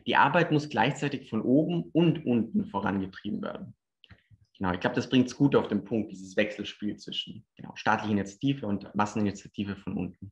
Die 0.07 0.15
Arbeit 0.15 0.51
muss 0.51 0.69
gleichzeitig 0.69 1.29
von 1.29 1.41
oben 1.41 1.83
und 1.93 2.25
unten 2.25 2.65
vorangetrieben 2.65 3.41
werden. 3.41 3.75
Genau, 4.57 4.73
ich 4.73 4.79
glaube, 4.79 4.95
das 4.95 5.09
bringt 5.09 5.27
es 5.27 5.35
gut 5.35 5.55
auf 5.55 5.67
den 5.67 5.83
Punkt, 5.83 6.11
dieses 6.11 6.35
Wechselspiel 6.37 6.95
zwischen 6.97 7.45
genau, 7.55 7.71
staatlicher 7.75 8.11
Initiative 8.11 8.67
und 8.67 8.93
Masseninitiative 8.93 9.75
von 9.75 9.97
unten. 9.97 10.31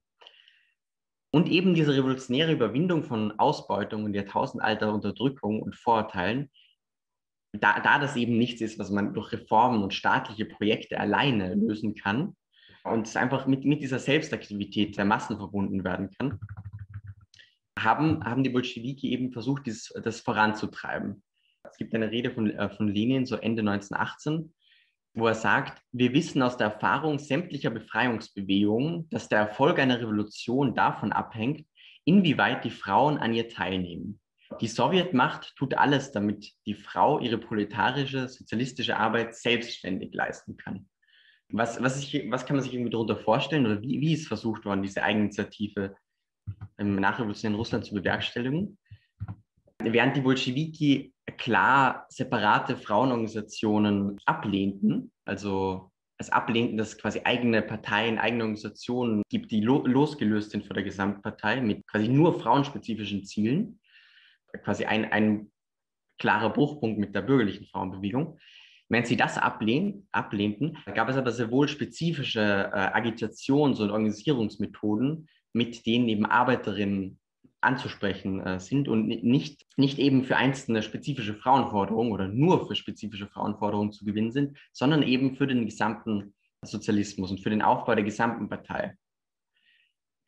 Und 1.32 1.48
eben 1.50 1.76
diese 1.76 1.96
revolutionäre 1.96 2.54
Überwindung 2.54 3.04
von 3.04 3.38
Ausbeutung 3.40 4.04
und 4.04 4.16
jahrtausendalter 4.16 4.94
Unterdrückung 4.94 5.62
und 5.62 5.76
Vorurteilen, 5.76 6.50
da, 7.54 7.80
da 7.80 8.00
das 8.00 8.16
eben 8.16 8.38
nichts 8.38 8.62
ist, 8.62 8.80
was 8.80 8.92
man 8.92 9.14
durch 9.14 9.32
Reformen 9.32 9.84
und 9.84 9.94
staatliche 9.94 10.46
Projekte 10.46 11.00
alleine 11.00 11.56
lösen 11.56 11.96
kann 11.96 12.36
und 12.84 13.08
es 13.08 13.16
einfach 13.16 13.48
mit, 13.48 13.66
mit 13.66 13.82
dieser 13.82 14.00
Selbstaktivität 14.00 14.98
der 14.98 15.06
Massen 15.06 15.38
verbunden 15.38 15.84
werden 15.84 16.10
kann, 16.12 16.40
haben, 17.78 18.24
haben 18.24 18.44
die 18.44 18.50
Bolschewiki 18.50 19.12
eben 19.12 19.32
versucht, 19.32 19.66
dieses, 19.66 19.94
das 20.04 20.22
voranzutreiben. 20.22 21.24
Es 21.64 21.78
gibt 21.78 21.94
eine 21.94 22.12
Rede 22.12 22.32
von, 22.32 22.50
äh, 22.52 22.70
von 22.70 22.88
Lenin, 22.88 23.26
so 23.26 23.36
Ende 23.36 23.62
1918, 23.62 24.54
wo 25.14 25.28
er 25.28 25.36
sagt, 25.36 25.82
wir 25.92 26.14
wissen 26.14 26.42
aus 26.42 26.58
der 26.58 26.68
Erfahrung 26.68 27.20
sämtlicher 27.20 27.70
Befreiungsbewegungen, 27.70 29.10
dass 29.10 29.28
der 29.28 29.40
Erfolg 29.40 29.80
einer 29.80 30.00
Revolution 30.00 30.76
davon 30.76 31.12
abhängt, 31.12 31.66
inwieweit 32.06 32.64
die 32.64 32.70
Frauen 32.70 33.18
an 33.18 33.34
ihr 33.34 33.50
teilnehmen. 33.50 34.20
Die 34.62 34.67
Sowjetmacht 34.67 35.56
tut 35.56 35.76
alles, 35.76 36.12
damit 36.12 36.54
die 36.65 36.74
Frau 36.74 37.19
ihre 37.19 37.38
proletarische, 37.38 38.28
sozialistische 38.28 38.98
Arbeit 38.98 39.36
selbstständig 39.36 40.13
leisten 40.13 40.58
kann. 40.58 40.89
Was, 41.52 41.82
was, 41.82 42.00
ich, 42.00 42.30
was 42.30 42.45
kann 42.45 42.58
man 42.58 42.63
sich 42.63 42.74
irgendwie 42.74 42.91
darunter 42.91 43.17
vorstellen 43.17 43.65
oder 43.65 43.82
wie, 43.82 44.02
wie 44.02 44.13
ist 44.13 44.28
versucht 44.28 44.65
worden, 44.65 44.84
diese 44.84 45.02
Eigeninitiative 45.02 45.95
im 46.78 46.95
nachrevolutionären 46.95 47.58
Russland 47.58 47.86
zu 47.86 47.95
bewerkstelligen? 47.95 48.78
Während 49.82 50.15
die 50.15 50.22
Bolschewiki 50.22 51.13
klar 51.38 52.06
separate 52.10 52.76
Frauenorganisationen 52.76 54.19
ablehnten, 54.26 55.12
also 55.26 55.89
es 56.17 56.30
ablehnten, 56.30 56.78
dass 56.78 56.89
es 56.89 56.98
quasi 56.98 57.22
eigene 57.24 57.62
Parteien, 57.62 58.19
eigene 58.19 58.43
Organisationen 58.43 59.24
gibt, 59.30 59.52
die 59.52 59.62
lo 59.62 59.86
losgelöst 59.88 60.52
sind 60.52 60.65
von 60.65 60.74
der 60.74 60.84
Gesamtpartei 60.84 61.62
mit 61.62 61.88
quasi 61.88 62.10
nur 62.10 62.39
frauenspezifischen 62.39 63.24
Zielen, 63.24 63.80
quasi 64.64 64.86
ein, 64.86 65.12
ein 65.12 65.52
klarer 66.18 66.52
Bruchpunkt 66.52 67.00
mit 67.00 67.16
der 67.16 67.22
bürgerlichen 67.22 67.66
Frauenbewegung. 67.66 68.38
Wenn 68.90 69.06
sie 69.06 69.18
das 69.18 69.38
ablehn, 69.38 70.08
ablehnten, 70.12 70.78
gab 70.96 71.10
es 71.10 71.16
aber 71.16 71.32
sehr 71.32 71.52
wohl 71.52 71.68
spezifische 71.68 72.72
äh, 72.74 72.76
Agitations- 72.76 73.80
und 73.80 73.92
Organisierungsmethoden, 73.92 75.28
mit 75.54 75.86
denen 75.86 76.10
eben 76.10 76.26
Arbeiterinnen 76.26 77.20
anzusprechen 77.62 78.40
äh, 78.42 78.60
sind 78.60 78.88
und 78.88 79.08
nicht, 79.08 79.66
nicht 79.78 80.00
eben 80.00 80.24
für 80.24 80.38
einzelne 80.38 80.82
spezifische 80.82 81.36
Frauenforderungen 81.36 82.12
oder 82.12 82.28
nur 82.28 82.68
für 82.68 82.76
spezifische 82.76 83.28
Frauenforderungen 83.28 83.92
zu 83.92 84.06
gewinnen 84.06 84.32
sind, 84.32 84.58
sondern 84.72 85.04
eben 85.04 85.36
für 85.36 85.46
den 85.46 85.66
gesamten 85.66 86.34
Sozialismus 86.64 87.32
und 87.32 87.42
für 87.42 87.50
den 87.50 87.62
Aufbau 87.62 87.96
der 87.96 88.04
gesamten 88.04 88.50
Partei. 88.50 88.96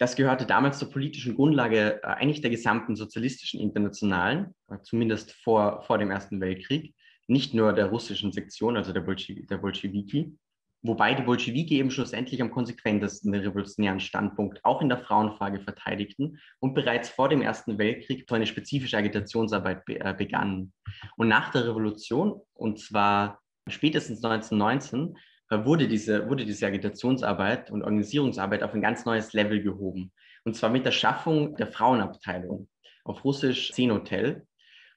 Das 0.02 0.16
gehörte 0.16 0.48
damals 0.48 0.80
zur 0.80 0.90
politischen 0.90 1.36
Grundlage 1.36 2.02
äh, 2.02 2.08
eigentlich 2.08 2.42
der 2.42 2.50
gesamten 2.50 2.96
sozialistischen 2.96 3.60
Internationalen, 3.60 4.56
äh, 4.68 4.80
zumindest 4.82 5.32
vor, 5.44 5.84
vor 5.84 6.00
dem 6.00 6.10
Ersten 6.10 6.42
Weltkrieg, 6.42 6.96
nicht 7.28 7.54
nur 7.54 7.72
der 7.72 7.86
russischen 7.86 8.32
Sektion, 8.32 8.78
also 8.78 8.94
der, 8.94 9.02
Bolschew 9.02 9.46
der 9.48 9.58
Bolschewiki, 9.58 10.36
Wobei 10.84 11.14
die 11.14 11.22
Bolschewiki 11.22 11.78
eben 11.78 11.92
schlussendlich 11.92 12.42
am 12.42 12.50
konsequentesten 12.50 13.32
den 13.32 13.42
revolutionären 13.42 14.00
Standpunkt 14.00 14.66
auch 14.66 14.82
in 14.82 14.90
der 14.90 14.98
Frauenfrage 14.98 15.60
verteidigten 15.60 16.40
und 16.60 16.74
bereits 16.74 17.08
vor 17.10 17.30
dem 17.30 17.44
Ersten 17.44 17.78
Weltkrieg 17.78 18.26
so 18.28 18.34
eine 18.34 18.48
spezifische 18.48 18.98
Agitationsarbeit 18.98 19.86
be 19.86 20.00
äh, 20.00 20.16
begannen. 20.18 20.74
Und 21.16 21.28
nach 21.28 21.52
der 21.52 21.68
Revolution, 21.68 22.42
und 22.54 22.80
zwar 22.80 23.40
spätestens 23.70 24.24
1919, 24.24 25.16
äh, 25.16 25.20
wurde 25.66 25.88
diese, 25.88 26.30
wurde 26.30 26.46
diese 26.46 26.66
Agitationsarbeit 26.66 27.72
und 27.72 27.84
Organisierungsarbeit 27.84 28.64
auf 28.64 28.74
ein 28.74 28.82
ganz 28.82 29.06
neues 29.06 29.34
Level 29.34 29.62
gehoben. 29.62 30.12
Und 30.44 30.56
zwar 30.56 30.70
mit 30.70 30.86
der 30.86 30.92
Schaffung 30.92 31.56
der 31.58 31.68
Frauenabteilung, 31.68 32.70
auf 33.04 33.24
Russisch 33.24 33.72
Zenotel, 33.72 34.46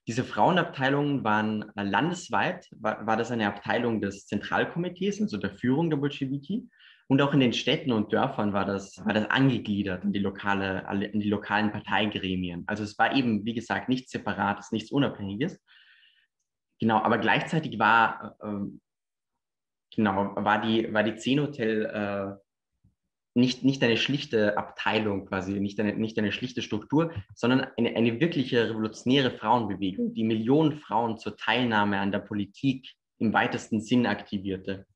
diese 0.07 0.23
Frauenabteilungen 0.23 1.25
waren 1.25 1.73
landesweit, 1.75 2.69
war, 2.73 3.07
war 3.07 3.17
das 3.17 3.31
eine 3.31 3.47
Abteilung 3.47 4.03
des 4.03 4.27
Zentralkomitees, 4.27 5.21
also 5.21 5.39
der 5.39 5.51
Führung 5.51 5.89
der 5.89 5.97
Bolschewiki. 5.97 6.69
Und 7.07 7.21
auch 7.21 7.35
in 7.35 7.41
den 7.41 7.53
Städten 7.53 7.93
und 7.93 8.13
Dörfern 8.13 8.53
war 8.53 8.65
das, 8.65 8.99
war 9.05 9.13
das 9.13 9.29
angegliedert 9.31 10.05
an 10.05 10.13
die, 10.13 10.21
lokale, 10.21 10.87
an 10.87 11.01
die 11.01 11.29
lokalen 11.29 11.71
Parteigremien. 11.71 12.65
Also 12.67 12.83
es 12.83 12.99
war 12.99 13.15
eben, 13.15 13.45
wie 13.45 13.55
gesagt, 13.55 13.89
nichts 13.89 14.11
Separates, 14.11 14.73
nichts 14.73 14.91
Unabhängiges. 14.91 15.61
Genau, 16.81 16.99
aber 16.99 17.19
gleichzeitig 17.19 17.79
war, 17.79 18.37
äh, 18.41 18.67
genau, 19.97 20.35
war 20.37 20.61
die, 20.61 20.93
war 20.93 21.03
die 21.03 21.17
Zenhotel 21.17 21.87
äh, 21.87 22.45
nicht, 23.35 23.65
nicht 23.65 23.83
eine 23.83 23.97
schlichte 23.97 24.57
Abteilung 24.57 25.27
quasi, 25.27 25.59
nicht 25.61 25.81
eine, 25.81 25.95
nicht 25.95 26.19
eine 26.19 26.31
schlichte 26.31 26.63
Struktur, 26.63 27.13
sondern 27.35 27.67
eine, 27.77 27.97
eine 27.97 28.21
wirkliche 28.21 28.71
revolutionäre 28.71 29.33
Frauenbewegung, 29.33 30.15
die 30.15 30.25
Millionen 30.25 30.79
Frauen 30.79 31.19
zur 31.19 31.37
Teilnahme 31.37 31.99
an 31.99 32.13
der 32.13 32.21
Politik 32.21 32.89
im 33.19 33.33
weitesten 33.33 33.81
Sinn 33.81 34.07
aktivierte. 34.07 34.87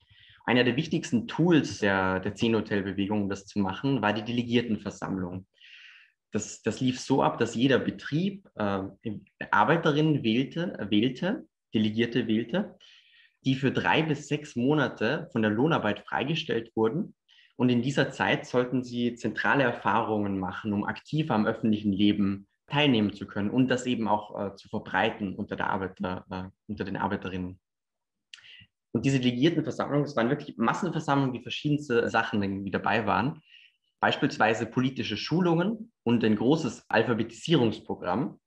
Einer 0.45 0.65
der 0.65 0.77
wichtigsten 0.77 1.27
Tools 1.27 1.81
der, 1.81 2.21
der 2.21 2.35
Zehn-Hotel-Bewegung, 2.35 3.25
um 3.25 3.29
das 3.29 3.45
zu 3.47 3.59
machen, 3.59 4.01
war 4.01 4.13
die 4.13 4.25
Delegiertenversammlung. 4.25 5.47
Das, 6.31 6.63
das 6.63 6.81
lief 6.81 7.01
so 7.01 7.23
ab, 7.23 7.39
dass 7.39 7.55
jeder 7.55 7.79
Betrieb 7.79 8.49
äh, 8.55 8.81
Arbeiterinnen 9.51 10.23
wählte, 10.23 10.87
wählte, 10.91 11.47
Delegierte 11.75 12.27
wählte, 12.27 12.77
die 13.49 13.55
für 13.55 13.73
drei 13.73 14.03
bis 14.03 14.29
sechs 14.29 14.57
Monate 14.57 15.31
von 15.33 15.41
der 15.41 15.51
Lohnarbeit 15.51 16.01
freigestellt 16.01 16.71
wurden 16.77 17.15
und 17.57 17.71
in 17.71 17.81
dieser 17.81 18.11
Zeit 18.11 18.45
sollten 18.45 18.85
sie 18.85 19.15
zentrale 19.15 19.65
Erfahrungen 19.65 20.39
machen, 20.39 20.75
um 20.75 20.85
aktiv 20.85 21.31
am 21.31 21.47
öffentlichen 21.47 21.95
Leben 21.95 22.47
teilnehmen 22.67 23.15
zu 23.15 23.27
können 23.27 23.49
und 23.49 23.69
das 23.69 23.87
eben 23.87 24.07
auch 24.07 24.39
äh, 24.39 24.55
zu 24.55 24.69
verbreiten 24.69 25.35
unter, 25.35 25.57
der 25.57 25.71
Arbeiter, 25.71 26.27
äh, 26.31 26.45
unter 26.67 26.85
den 26.85 26.99
Arbeiterinnen. 26.99 27.59
Und 28.93 29.07
diese 29.07 29.19
Delegiertenversammlungen, 29.19 30.05
es 30.05 30.15
waren 30.15 30.29
wirklich 30.29 30.59
Massenversammlungen, 30.59 31.33
die 31.33 31.43
verschiedenste 31.43 32.11
Sachen 32.11 32.43
irgendwie 32.43 32.71
dabei 32.71 33.07
waren. 33.07 33.41
Beispielsweise 33.99 34.67
politische 34.67 35.17
Schulungen 35.17 35.91
und 36.03 36.23
ein 36.23 36.37
großes 36.37 36.85
Alphabetisierungsprogramm 36.91 38.39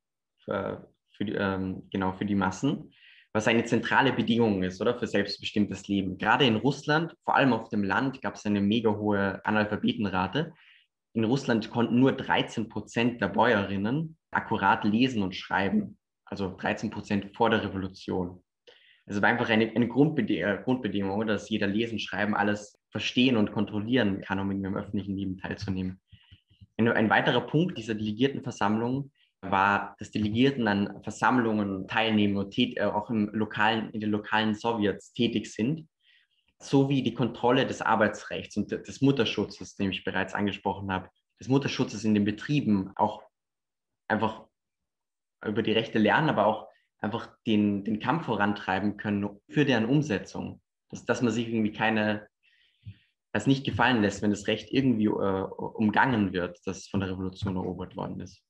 für, 0.43 0.93
für 1.09 1.25
die, 1.25 1.33
ähm, 1.33 1.87
genau 1.89 2.13
für 2.13 2.25
die 2.25 2.35
Massen 2.35 2.93
was 3.33 3.47
eine 3.47 3.63
zentrale 3.63 4.11
Bedingung 4.11 4.63
ist, 4.63 4.81
oder 4.81 4.97
für 4.97 5.07
selbstbestimmtes 5.07 5.87
Leben. 5.87 6.17
Gerade 6.17 6.45
in 6.45 6.57
Russland, 6.57 7.15
vor 7.23 7.35
allem 7.35 7.53
auf 7.53 7.69
dem 7.69 7.83
Land, 7.83 8.21
gab 8.21 8.35
es 8.35 8.45
eine 8.45 8.61
mega 8.61 8.91
hohe 8.91 9.43
Analphabetenrate. 9.45 10.53
In 11.13 11.23
Russland 11.23 11.69
konnten 11.69 11.99
nur 11.99 12.11
13 12.11 12.69
Prozent 12.69 13.21
der 13.21 13.29
Bäuerinnen 13.29 14.17
akkurat 14.31 14.83
lesen 14.83 15.23
und 15.23 15.35
schreiben, 15.35 15.97
also 16.25 16.55
13 16.55 16.89
Prozent 16.89 17.35
vor 17.35 17.49
der 17.49 17.63
Revolution. 17.63 18.43
Also 19.05 19.21
war 19.21 19.29
einfach 19.29 19.49
eine, 19.49 19.69
eine 19.75 19.85
äh, 19.85 20.57
Grundbedingung, 20.63 21.27
dass 21.27 21.49
jeder 21.49 21.67
lesen, 21.67 21.99
schreiben, 21.99 22.35
alles 22.35 22.79
verstehen 22.91 23.37
und 23.37 23.51
kontrollieren 23.51 24.21
kann, 24.21 24.39
um 24.39 24.51
in 24.51 24.63
im 24.63 24.75
öffentlichen 24.75 25.15
Leben 25.15 25.37
teilzunehmen. 25.37 25.99
Ein, 26.77 26.87
ein 26.89 27.09
weiterer 27.09 27.41
Punkt 27.41 27.77
dieser 27.77 27.95
Delegiertenversammlung 27.95 29.11
war, 29.41 29.95
dass 29.97 30.11
Delegierten 30.11 30.67
an 30.67 31.01
Versammlungen 31.03 31.87
teilnehmen 31.87 32.37
und 32.37 32.57
äh, 32.57 32.81
auch 32.81 33.09
im 33.09 33.29
lokalen, 33.33 33.89
in 33.91 33.99
den 33.99 34.11
lokalen 34.11 34.53
Sowjets 34.55 35.13
tätig 35.13 35.51
sind. 35.51 35.87
sowie 36.59 37.01
die 37.01 37.15
Kontrolle 37.15 37.65
des 37.65 37.81
Arbeitsrechts 37.81 38.55
und 38.55 38.71
des 38.71 39.01
Mutterschutzes, 39.01 39.75
den 39.75 39.91
ich 39.91 40.03
bereits 40.03 40.35
angesprochen 40.35 40.91
habe, 40.91 41.09
des 41.39 41.47
Mutterschutzes 41.47 42.03
in 42.03 42.13
den 42.13 42.23
Betrieben, 42.23 42.91
auch 42.95 43.23
einfach 44.07 44.45
über 45.43 45.63
die 45.63 45.71
Rechte 45.71 45.97
lernen, 45.97 46.29
aber 46.29 46.45
auch 46.45 46.67
einfach 46.99 47.35
den, 47.47 47.83
den 47.83 47.99
Kampf 47.99 48.25
vorantreiben 48.25 48.97
können 48.97 49.41
für 49.49 49.65
deren 49.65 49.85
Umsetzung. 49.85 50.61
Dass, 50.89 51.03
dass 51.05 51.23
man 51.23 51.33
sich 51.33 51.47
irgendwie 51.47 51.71
keine, 51.71 52.27
das 53.31 53.47
nicht 53.47 53.65
gefallen 53.65 54.03
lässt, 54.03 54.21
wenn 54.21 54.29
das 54.29 54.45
Recht 54.45 54.71
irgendwie 54.71 55.05
äh, 55.05 55.09
umgangen 55.09 56.31
wird, 56.31 56.59
das 56.65 56.87
von 56.87 56.99
der 56.99 57.09
Revolution 57.09 57.55
erobert 57.55 57.95
worden 57.95 58.19
ist. 58.19 58.43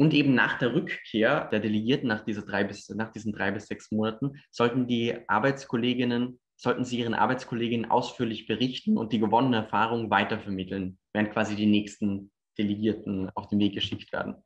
Und 0.00 0.14
eben 0.14 0.34
nach 0.34 0.56
der 0.56 0.72
Rückkehr 0.72 1.50
der 1.52 1.60
Delegierten 1.60 2.08
nach, 2.08 2.24
dieser 2.24 2.40
drei 2.40 2.64
bis, 2.64 2.88
nach 2.88 3.12
diesen 3.12 3.34
drei 3.34 3.50
bis 3.50 3.66
sechs 3.66 3.92
Monaten 3.92 4.40
sollten 4.50 4.86
die 4.86 5.14
Arbeitskolleginnen 5.28 6.40
sollten 6.56 6.86
sie 6.86 7.00
ihren 7.00 7.12
Arbeitskolleginnen 7.12 7.90
ausführlich 7.90 8.46
berichten 8.46 8.96
und 8.96 9.12
die 9.12 9.18
gewonnene 9.18 9.58
Erfahrung 9.58 10.08
weitervermitteln, 10.08 10.98
während 11.12 11.32
quasi 11.32 11.54
die 11.54 11.66
nächsten 11.66 12.30
Delegierten 12.56 13.28
auf 13.34 13.48
den 13.48 13.58
Weg 13.58 13.74
geschickt 13.74 14.10
werden. 14.10 14.36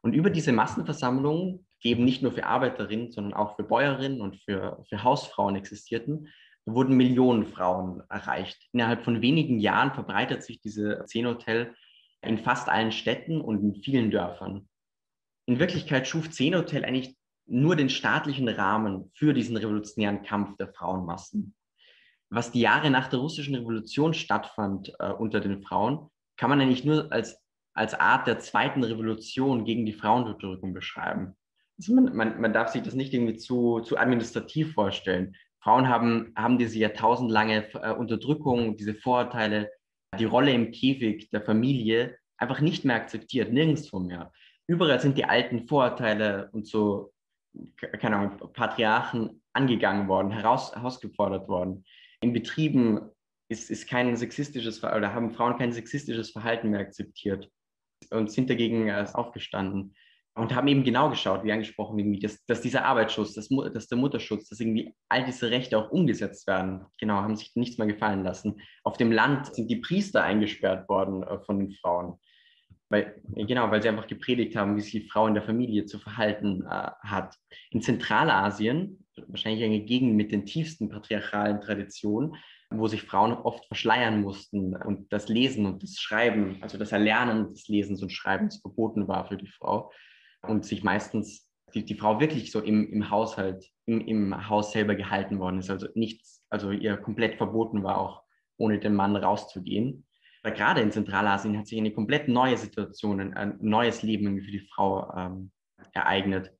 Und 0.00 0.14
über 0.14 0.30
diese 0.30 0.50
Massenversammlungen, 0.50 1.64
die 1.84 1.90
eben 1.90 2.04
nicht 2.04 2.22
nur 2.22 2.32
für 2.32 2.46
Arbeiterinnen, 2.46 3.12
sondern 3.12 3.34
auch 3.34 3.54
für 3.54 3.62
Bäuerinnen 3.62 4.20
und 4.20 4.42
für, 4.42 4.82
für 4.88 5.04
Hausfrauen 5.04 5.54
existierten, 5.54 6.26
wurden 6.66 6.96
Millionen 6.96 7.46
Frauen 7.46 8.02
erreicht. 8.08 8.68
Innerhalb 8.72 9.04
von 9.04 9.22
wenigen 9.22 9.60
Jahren 9.60 9.94
verbreitet 9.94 10.42
sich 10.42 10.60
diese 10.60 11.04
Zehn-Hotel 11.04 11.72
in 12.22 12.38
fast 12.38 12.68
allen 12.68 12.90
Städten 12.90 13.40
und 13.40 13.62
in 13.62 13.80
vielen 13.80 14.10
Dörfern. 14.10 14.68
In 15.46 15.58
Wirklichkeit 15.58 16.06
schuf 16.06 16.30
Zehn-Hotel 16.30 16.84
eigentlich 16.84 17.16
nur 17.46 17.76
den 17.76 17.88
staatlichen 17.88 18.48
Rahmen 18.48 19.10
für 19.14 19.34
diesen 19.34 19.56
revolutionären 19.56 20.22
Kampf 20.22 20.56
der 20.56 20.72
Frauenmassen. 20.72 21.54
Was 22.30 22.52
die 22.52 22.60
Jahre 22.60 22.90
nach 22.90 23.08
der 23.08 23.18
russischen 23.18 23.54
Revolution 23.54 24.14
stattfand 24.14 24.92
äh, 24.98 25.10
unter 25.12 25.40
den 25.40 25.62
Frauen, 25.62 26.08
kann 26.36 26.48
man 26.48 26.60
eigentlich 26.60 26.84
nur 26.84 27.12
als, 27.12 27.36
als 27.74 27.94
Art 27.94 28.26
der 28.26 28.38
zweiten 28.38 28.82
Revolution 28.84 29.64
gegen 29.64 29.84
die 29.84 29.92
Frauenunterdrückung 29.92 30.72
beschreiben. 30.72 31.34
Also 31.78 31.94
man, 31.94 32.16
man, 32.16 32.40
man 32.40 32.52
darf 32.52 32.68
sich 32.68 32.82
das 32.82 32.94
nicht 32.94 33.12
irgendwie 33.12 33.36
zu, 33.36 33.80
zu 33.80 33.98
administrativ 33.98 34.72
vorstellen. 34.72 35.34
Frauen 35.60 35.88
haben, 35.88 36.32
haben 36.36 36.58
diese 36.58 36.78
jahrtausendlange 36.78 37.68
äh, 37.74 37.92
Unterdrückung, 37.92 38.76
diese 38.76 38.94
Vorurteile, 38.94 39.70
die 40.18 40.24
Rolle 40.24 40.52
im 40.52 40.70
Käfig 40.70 41.30
der 41.30 41.42
Familie 41.42 42.16
einfach 42.36 42.60
nicht 42.60 42.84
mehr 42.84 42.96
akzeptiert, 42.96 43.52
nirgendwo 43.52 44.00
mehr. 44.00 44.32
Überall 44.72 45.00
sind 45.00 45.18
die 45.18 45.26
alten 45.26 45.68
Vorurteile 45.68 46.48
und 46.52 46.66
so 46.66 47.12
keine 47.78 48.16
Ahnung, 48.16 48.52
Patriarchen 48.54 49.42
angegangen 49.52 50.08
worden, 50.08 50.30
heraus, 50.30 50.74
herausgefordert 50.74 51.46
worden. 51.46 51.84
In 52.22 52.32
Betrieben 52.32 53.10
ist, 53.50 53.70
ist 53.70 53.86
kein 53.86 54.16
sexistisches 54.16 54.82
oder 54.82 55.12
haben 55.12 55.34
Frauen 55.34 55.58
kein 55.58 55.72
sexistisches 55.72 56.30
Verhalten 56.30 56.70
mehr 56.70 56.80
akzeptiert 56.80 57.50
und 58.10 58.30
sind 58.30 58.48
dagegen 58.48 58.88
äh, 58.88 59.06
aufgestanden 59.12 59.94
und 60.34 60.54
haben 60.54 60.68
eben 60.68 60.84
genau 60.84 61.10
geschaut, 61.10 61.44
wie 61.44 61.52
angesprochen, 61.52 61.98
irgendwie, 61.98 62.20
dass, 62.20 62.42
dass 62.46 62.62
dieser 62.62 62.86
Arbeitsschutz, 62.86 63.34
dass, 63.34 63.50
dass 63.74 63.88
der 63.88 63.98
Mutterschutz, 63.98 64.48
dass 64.48 64.60
irgendwie 64.60 64.94
all 65.10 65.26
diese 65.26 65.50
Rechte 65.50 65.76
auch 65.76 65.90
umgesetzt 65.90 66.46
werden. 66.46 66.86
Genau, 66.98 67.16
haben 67.16 67.36
sich 67.36 67.52
nichts 67.54 67.76
mehr 67.76 67.86
gefallen 67.86 68.24
lassen. 68.24 68.58
Auf 68.82 68.96
dem 68.96 69.12
Land 69.12 69.54
sind 69.54 69.70
die 69.70 69.76
Priester 69.76 70.22
eingesperrt 70.22 70.88
worden 70.88 71.22
äh, 71.22 71.38
von 71.40 71.58
den 71.58 71.72
Frauen. 71.72 72.18
Weil, 72.92 73.22
genau, 73.34 73.70
weil 73.70 73.80
sie 73.80 73.88
einfach 73.88 74.06
gepredigt 74.06 74.54
haben, 74.54 74.76
wie 74.76 74.82
sich 74.82 74.92
die 74.92 75.08
Frau 75.08 75.26
in 75.26 75.32
der 75.32 75.42
Familie 75.42 75.86
zu 75.86 75.98
verhalten 75.98 76.62
äh, 76.66 76.90
hat. 77.02 77.34
In 77.70 77.80
Zentralasien, 77.80 79.06
wahrscheinlich 79.28 79.64
eine 79.64 79.80
Gegend 79.80 80.14
mit 80.14 80.30
den 80.30 80.44
tiefsten 80.44 80.90
patriarchalen 80.90 81.62
Traditionen, 81.62 82.34
wo 82.70 82.88
sich 82.88 83.02
Frauen 83.02 83.32
oft 83.32 83.64
verschleiern 83.64 84.20
mussten 84.20 84.76
und 84.76 85.10
das 85.10 85.30
Lesen 85.30 85.64
und 85.64 85.82
das 85.82 85.96
Schreiben, 85.98 86.58
also 86.60 86.76
das 86.76 86.92
Erlernen 86.92 87.54
des 87.54 87.66
Lesens 87.66 88.02
und 88.02 88.12
Schreibens 88.12 88.60
verboten 88.60 89.08
war 89.08 89.26
für 89.26 89.38
die 89.38 89.48
Frau. 89.48 89.90
Und 90.42 90.66
sich 90.66 90.84
meistens 90.84 91.50
die, 91.72 91.86
die 91.86 91.94
Frau 91.94 92.20
wirklich 92.20 92.52
so 92.52 92.60
im, 92.60 92.92
im 92.92 93.08
Haushalt, 93.08 93.70
im, 93.86 94.06
im 94.06 94.50
Haus 94.50 94.72
selber 94.72 94.96
gehalten 94.96 95.38
worden 95.38 95.60
ist, 95.60 95.70
also 95.70 95.88
nichts, 95.94 96.44
also 96.50 96.70
ihr 96.70 96.98
komplett 96.98 97.36
verboten 97.36 97.84
war, 97.84 97.96
auch 97.96 98.22
ohne 98.58 98.78
den 98.78 98.94
Mann 98.94 99.16
rauszugehen 99.16 100.04
gerade 100.50 100.80
in 100.80 100.90
Zentralasien 100.90 101.56
hat 101.56 101.66
sich 101.66 101.78
eine 101.78 101.92
komplett 101.92 102.28
neue 102.28 102.56
Situation, 102.56 103.34
ein 103.34 103.58
neues 103.60 104.02
Leben 104.02 104.40
für 104.40 104.50
die 104.50 104.66
Frau 104.74 105.12
ähm, 105.16 105.52
ereignet. 105.92 106.52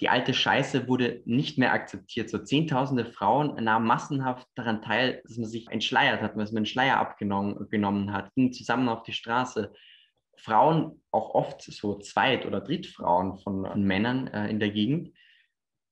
Die 0.00 0.08
alte 0.08 0.32
Scheiße 0.32 0.86
wurde 0.86 1.22
nicht 1.24 1.58
mehr 1.58 1.72
akzeptiert. 1.72 2.30
So 2.30 2.38
Zehntausende 2.38 3.04
Frauen 3.04 3.62
nahmen 3.64 3.86
massenhaft 3.86 4.46
daran 4.54 4.80
teil, 4.80 5.20
dass 5.24 5.36
man 5.36 5.48
sich 5.48 5.68
entschleiert 5.68 6.22
hat, 6.22 6.36
dass 6.36 6.52
man 6.52 6.58
einen 6.58 6.66
Schleier 6.66 6.98
abgenommen 6.98 8.12
hat, 8.12 8.32
gingen 8.34 8.52
zusammen 8.52 8.88
auf 8.88 9.02
die 9.02 9.12
Straße. 9.12 9.72
Frauen, 10.36 11.02
auch 11.10 11.34
oft 11.34 11.62
so 11.62 11.98
Zweit- 11.98 12.46
oder 12.46 12.60
Drittfrauen 12.60 13.38
von, 13.38 13.66
von 13.66 13.82
Männern 13.82 14.28
äh, 14.28 14.48
in 14.48 14.60
der 14.60 14.70
Gegend, 14.70 15.12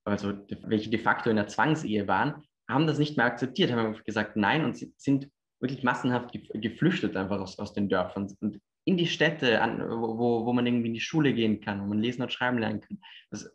also 0.05 0.35
welche 0.63 0.89
de 0.89 1.01
facto 1.01 1.31
in 1.31 1.37
der 1.37 1.49
Zwangsehe 1.49 2.07
waren, 2.07 2.45
haben 2.69 2.87
das 2.87 2.99
nicht 2.99 3.17
mehr 3.17 3.27
akzeptiert, 3.27 3.73
haben 3.73 4.01
gesagt 4.05 4.37
nein 4.37 4.65
und 4.65 4.77
sind 5.01 5.29
wirklich 5.67 5.83
massenhaft 5.83 6.31
geflüchtet 6.55 7.17
einfach 7.17 7.41
aus, 7.41 7.59
aus 7.59 7.73
den 7.73 7.89
Dörfern 7.89 8.35
und 8.41 8.61
in 8.85 8.97
die 8.97 9.07
Städte, 9.07 9.61
an, 9.61 9.81
wo, 9.81 10.47
wo 10.47 10.53
man 10.53 10.67
irgendwie 10.67 10.87
in 10.87 10.95
die 10.95 11.01
Schule 11.01 11.35
gehen 11.35 11.61
kann, 11.61 11.83
wo 11.83 11.87
man 11.87 11.99
lesen 11.99 12.23
und 12.23 12.33
schreiben 12.33 12.59
lernen 12.59 12.81
kann. 12.81 13.01
Das, 13.31 13.51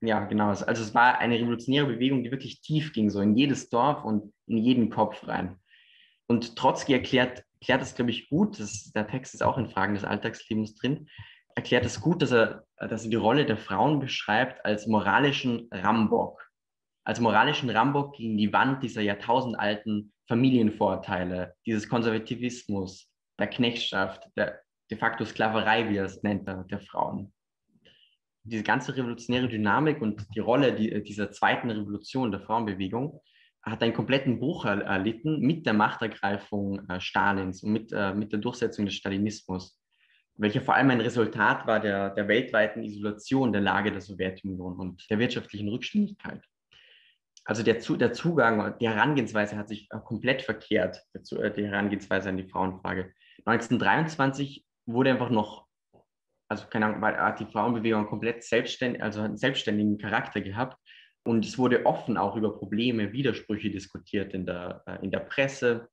ja, 0.00 0.24
genau. 0.24 0.48
Also 0.48 0.70
es 0.70 0.94
war 0.94 1.18
eine 1.18 1.38
revolutionäre 1.38 1.86
Bewegung, 1.86 2.22
die 2.22 2.30
wirklich 2.30 2.62
tief 2.62 2.92
ging, 2.92 3.10
so 3.10 3.20
in 3.20 3.36
jedes 3.36 3.68
Dorf 3.68 4.04
und 4.04 4.32
in 4.46 4.58
jeden 4.58 4.88
Kopf 4.88 5.26
rein. 5.26 5.58
Und 6.28 6.56
Trotzki 6.56 6.92
erklärt, 6.92 7.44
erklärt 7.54 7.82
das, 7.82 7.96
glaube 7.96 8.12
ich, 8.12 8.30
gut, 8.30 8.60
das, 8.60 8.92
der 8.92 9.08
Text 9.08 9.34
ist 9.34 9.42
auch 9.42 9.58
in 9.58 9.68
Fragen 9.68 9.94
des 9.94 10.04
Alltagslebens 10.04 10.76
drin, 10.76 11.08
erklärt 11.56 11.84
es 11.84 12.00
gut, 12.00 12.22
dass 12.22 12.30
er, 12.30 12.64
dass 12.76 13.04
er 13.04 13.10
die 13.10 13.16
Rolle 13.16 13.44
der 13.44 13.56
Frauen 13.56 13.98
beschreibt 13.98 14.64
als 14.64 14.86
moralischen 14.86 15.68
Rambock. 15.72 16.49
Als 17.10 17.18
moralischen 17.18 17.68
Rambock 17.70 18.14
gegen 18.14 18.36
die 18.36 18.52
Wand 18.52 18.84
dieser 18.84 19.02
jahrtausendalten 19.02 20.12
Familienvorteile, 20.28 21.56
dieses 21.66 21.88
Konservativismus, 21.88 23.12
der 23.36 23.48
Knechtschaft, 23.48 24.28
der 24.36 24.60
de 24.92 24.96
facto 24.96 25.24
Sklaverei, 25.24 25.88
wie 25.88 25.96
er 25.96 26.04
es 26.04 26.22
nennt, 26.22 26.46
der, 26.46 26.78
Frauen. 26.78 27.32
Diese 28.44 28.62
ganze 28.62 28.96
revolutionäre 28.96 29.48
Dynamik 29.48 30.00
und 30.00 30.24
die 30.36 30.38
Rolle 30.38 30.72
die, 30.72 31.02
dieser 31.02 31.32
zweiten 31.32 31.68
Revolution 31.72 32.30
der 32.30 32.42
Frauenbewegung 32.42 33.20
hat 33.60 33.82
einen 33.82 33.92
kompletten 33.92 34.38
Bruch 34.38 34.64
erlitten 34.64 35.40
mit 35.40 35.66
der 35.66 35.74
Machtergreifung 35.74 36.88
äh, 36.88 37.00
Stalins 37.00 37.64
und 37.64 37.72
mit, 37.72 37.92
äh, 37.92 38.14
mit 38.14 38.30
der 38.30 38.38
Durchsetzung 38.38 38.84
des 38.86 38.94
Stalinismus, 38.94 39.82
welcher 40.36 40.60
vor 40.60 40.76
allem 40.76 40.90
ein 40.90 41.00
Resultat 41.00 41.66
war 41.66 41.80
der, 41.80 42.10
der 42.10 42.28
weltweiten 42.28 42.84
Isolation 42.84 43.52
der 43.52 43.62
Lage 43.62 43.90
der 43.90 44.00
Sowjetunion 44.00 44.78
und 44.78 45.10
der 45.10 45.18
wirtschaftlichen 45.18 45.68
Rückständigkeit 45.70 46.40
also 47.50 47.64
der, 47.64 47.74
der 47.74 48.12
Zugang, 48.12 48.78
die 48.78 48.88
Herangehensweise 48.88 49.56
hat 49.56 49.68
sich 49.68 49.88
äh, 49.90 49.98
komplett 50.04 50.42
verkehrt, 50.42 51.02
äh, 51.14 51.50
die 51.50 51.66
Herangehensweise 51.66 52.28
an 52.28 52.36
die 52.36 52.48
Frauenfrage. 52.48 53.12
1923 53.44 54.64
wurde 54.86 55.10
einfach 55.10 55.30
noch, 55.30 55.66
also 56.48 56.68
keine 56.68 56.86
Ahnung, 56.86 57.02
hat 57.02 57.40
die 57.40 57.46
Frauenbewegung 57.46 58.06
komplett 58.06 58.44
selbstständig, 58.44 59.02
also 59.02 59.22
einen 59.22 59.36
selbstständigen 59.36 59.98
Charakter 59.98 60.40
gehabt. 60.40 60.78
Und 61.24 61.44
es 61.44 61.58
wurde 61.58 61.86
offen 61.86 62.16
auch 62.16 62.36
über 62.36 62.56
Probleme, 62.56 63.12
Widersprüche 63.12 63.68
diskutiert 63.68 64.32
in 64.32 64.46
der, 64.46 64.84
äh, 64.86 65.04
in 65.04 65.10
der 65.10 65.18
Presse. 65.18 65.88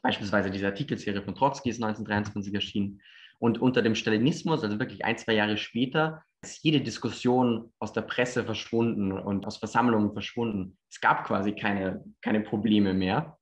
Beispielsweise 0.00 0.52
diese 0.52 0.66
Artikelserie 0.66 1.22
von 1.22 1.34
Trotzki 1.34 1.70
ist 1.70 1.82
1923 1.82 2.54
erschienen. 2.54 3.02
Und 3.42 3.60
unter 3.60 3.82
dem 3.82 3.96
Stalinismus, 3.96 4.62
also 4.62 4.78
wirklich 4.78 5.04
ein, 5.04 5.18
zwei 5.18 5.32
Jahre 5.32 5.56
später, 5.56 6.22
ist 6.44 6.62
jede 6.62 6.80
Diskussion 6.80 7.72
aus 7.80 7.92
der 7.92 8.02
Presse 8.02 8.44
verschwunden 8.44 9.10
und 9.10 9.46
aus 9.46 9.56
Versammlungen 9.56 10.12
verschwunden. 10.12 10.78
Es 10.88 11.00
gab 11.00 11.26
quasi 11.26 11.52
keine, 11.52 12.04
keine 12.20 12.42
Probleme 12.42 12.94
mehr. 12.94 13.36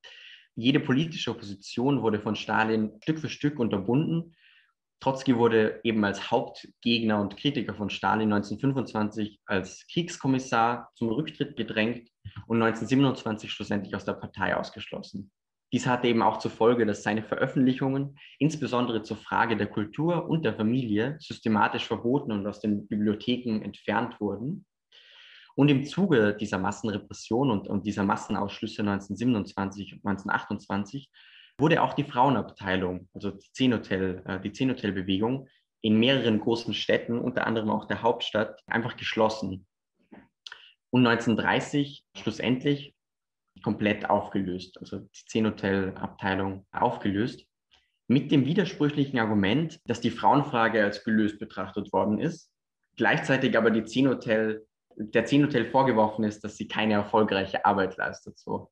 Jede 0.56 0.80
politische 0.80 1.30
Opposition 1.30 2.00
wurde 2.00 2.18
von 2.18 2.34
Stalin 2.34 2.92
Stück 3.02 3.18
für 3.18 3.28
Stück 3.28 3.58
unterbunden. 3.58 4.34
Trotzki 5.00 5.36
wurde 5.36 5.80
eben 5.84 6.02
als 6.02 6.30
Hauptgegner 6.30 7.20
und 7.20 7.36
Kritiker 7.36 7.74
von 7.74 7.90
Stalin 7.90 8.32
1925 8.32 9.40
als 9.44 9.86
Kriegskommissar 9.92 10.90
zum 10.94 11.10
Rücktritt 11.10 11.58
gedrängt 11.58 12.08
und 12.46 12.62
1927 12.62 13.52
schlussendlich 13.52 13.94
aus 13.94 14.06
der 14.06 14.14
Partei 14.14 14.56
ausgeschlossen. 14.56 15.30
Dies 15.72 15.87
hatte 15.87 16.09
eben 16.09 16.22
auch 16.22 16.38
zur 16.38 16.50
Folge, 16.50 16.85
dass 16.85 17.02
seine 17.02 17.22
Veröffentlichungen, 17.22 18.18
insbesondere 18.38 19.02
zur 19.02 19.16
Frage 19.16 19.56
der 19.56 19.68
Kultur 19.68 20.28
und 20.28 20.44
der 20.44 20.54
Familie, 20.54 21.16
systematisch 21.20 21.87
verboten 21.87 22.33
und 22.33 22.46
aus 22.46 22.61
den 22.61 22.88
Bibliotheken 22.88 23.62
entfernt 23.62 24.20
wurden. 24.20 24.66
Und 25.54 25.68
im 25.68 25.85
Zuge 25.85 26.35
dieser 26.35 26.59
Massenrepression 26.59 27.50
und, 27.50 27.68
und 27.68 27.87
dieser 27.87 28.04
Massenausschlüsse 28.04 28.83
1927 28.83 29.94
und 29.94 30.06
1928 30.06 31.11
wurde 31.59 31.83
auch 31.83 31.92
die 31.92 32.04
Frauenabteilung, 32.04 33.09
also 33.12 33.30
die 33.30 33.52
Zehn-Hotel, 33.52 34.22
äh, 34.26 34.40
die 34.40 34.52
Zehn-Hotel-Bewegung 34.52 35.48
in 35.83 35.98
mehreren 35.98 36.40
großen 36.40 36.74
Städten, 36.74 37.18
unter 37.18 37.46
anderem 37.46 37.70
auch 37.70 37.87
der 37.87 38.02
Hauptstadt, 38.02 38.61
einfach 38.66 38.96
geschlossen. 38.96 39.66
Und 40.90 41.06
1930 41.06 42.04
schlussendlich 42.16 42.94
komplett 43.62 44.08
aufgelöst, 44.08 44.78
also 44.80 44.98
die 44.98 45.24
Zehn-Hotel-Abteilung 45.26 46.66
aufgelöst, 46.72 47.46
mit 48.08 48.32
dem 48.32 48.44
widersprüchlichen 48.44 49.18
Argument, 49.18 49.80
dass 49.84 50.00
die 50.00 50.10
Frauenfrage 50.10 50.82
als 50.82 51.04
gelöst 51.04 51.38
betrachtet 51.38 51.92
worden 51.92 52.18
ist, 52.18 52.50
gleichzeitig 52.96 53.56
aber 53.56 53.70
die 53.70 53.84
Zehn-Hotel, 53.84 54.66
der 54.96 55.24
Zehn-Hotel 55.24 55.66
vorgeworfen 55.66 56.24
ist, 56.24 56.42
dass 56.42 56.56
sie 56.56 56.66
keine 56.66 56.94
erfolgreiche 56.94 57.64
Arbeit 57.64 57.96
leistet. 57.96 58.38
So. 58.38 58.70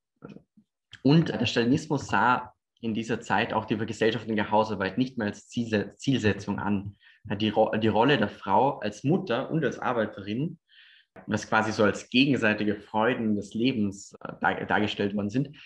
Und 1.02 1.28
der 1.28 1.46
Stalinismus 1.46 2.08
sah 2.08 2.52
in 2.80 2.94
dieser 2.94 3.20
Zeit 3.20 3.52
auch 3.52 3.64
die 3.64 3.76
gesellschaftliche 3.76 4.50
Hausarbeit 4.50 4.98
nicht 4.98 5.18
mehr 5.18 5.28
als 5.28 5.48
Zielsetzung 5.48 6.58
an. 6.58 6.96
Die, 7.24 7.52
die 7.80 7.88
Rolle 7.88 8.18
der 8.18 8.28
Frau 8.28 8.78
als 8.78 9.04
Mutter 9.04 9.50
und 9.50 9.64
als 9.64 9.78
Arbeiterin 9.78 10.58
was 11.26 11.48
quasi 11.48 11.72
so 11.72 11.84
als 11.84 12.08
gegenseitige 12.10 12.76
Freuden 12.76 13.36
des 13.36 13.54
Lebens 13.54 14.14
äh, 14.20 14.32
dar 14.40 14.64
dargestellt 14.66 15.14
worden 15.14 15.30
sind, 15.30 15.56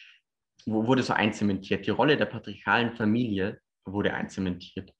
wurde 0.67 1.03
so 1.03 1.12
einzementiert. 1.12 1.87
Die 1.87 1.91
Rolle 1.91 2.17
der 2.17 2.27
patriarchalen 2.27 2.93
Familie 2.93 3.61
wurde 3.85 4.15
einzementiert. 4.15 4.93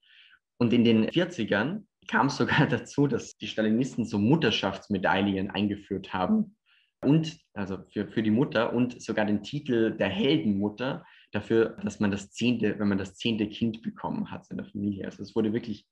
Und 0.57 0.73
in 0.73 0.83
den 0.83 1.09
40ern 1.09 1.85
kam 2.07 2.27
es 2.27 2.37
sogar 2.37 2.67
dazu, 2.67 3.07
dass 3.07 3.37
die 3.37 3.47
Stalinisten 3.47 4.05
so 4.05 4.17
Mutterschaftsmedaillen 4.17 5.49
eingeführt 5.49 6.13
haben. 6.13 6.55
Und, 7.03 7.37
also 7.53 7.79
für, 7.91 8.07
für 8.07 8.23
die 8.23 8.31
Mutter 8.31 8.73
und 8.73 9.01
sogar 9.01 9.25
den 9.25 9.43
Titel 9.43 9.91
der 9.97 10.07
Heldenmutter 10.07 11.05
dafür, 11.33 11.77
dass 11.83 11.99
man 11.99 12.11
das 12.11 12.31
zehnte, 12.31 12.79
wenn 12.79 12.87
man 12.87 12.97
das 12.97 13.15
zehnte 13.15 13.49
Kind 13.49 13.81
bekommen 13.81 14.31
hat 14.31 14.49
in 14.49 14.57
der 14.57 14.65
Familie. 14.65 15.05
Also 15.05 15.21
es 15.21 15.35
wurde 15.35 15.51
wirklich, 15.51 15.85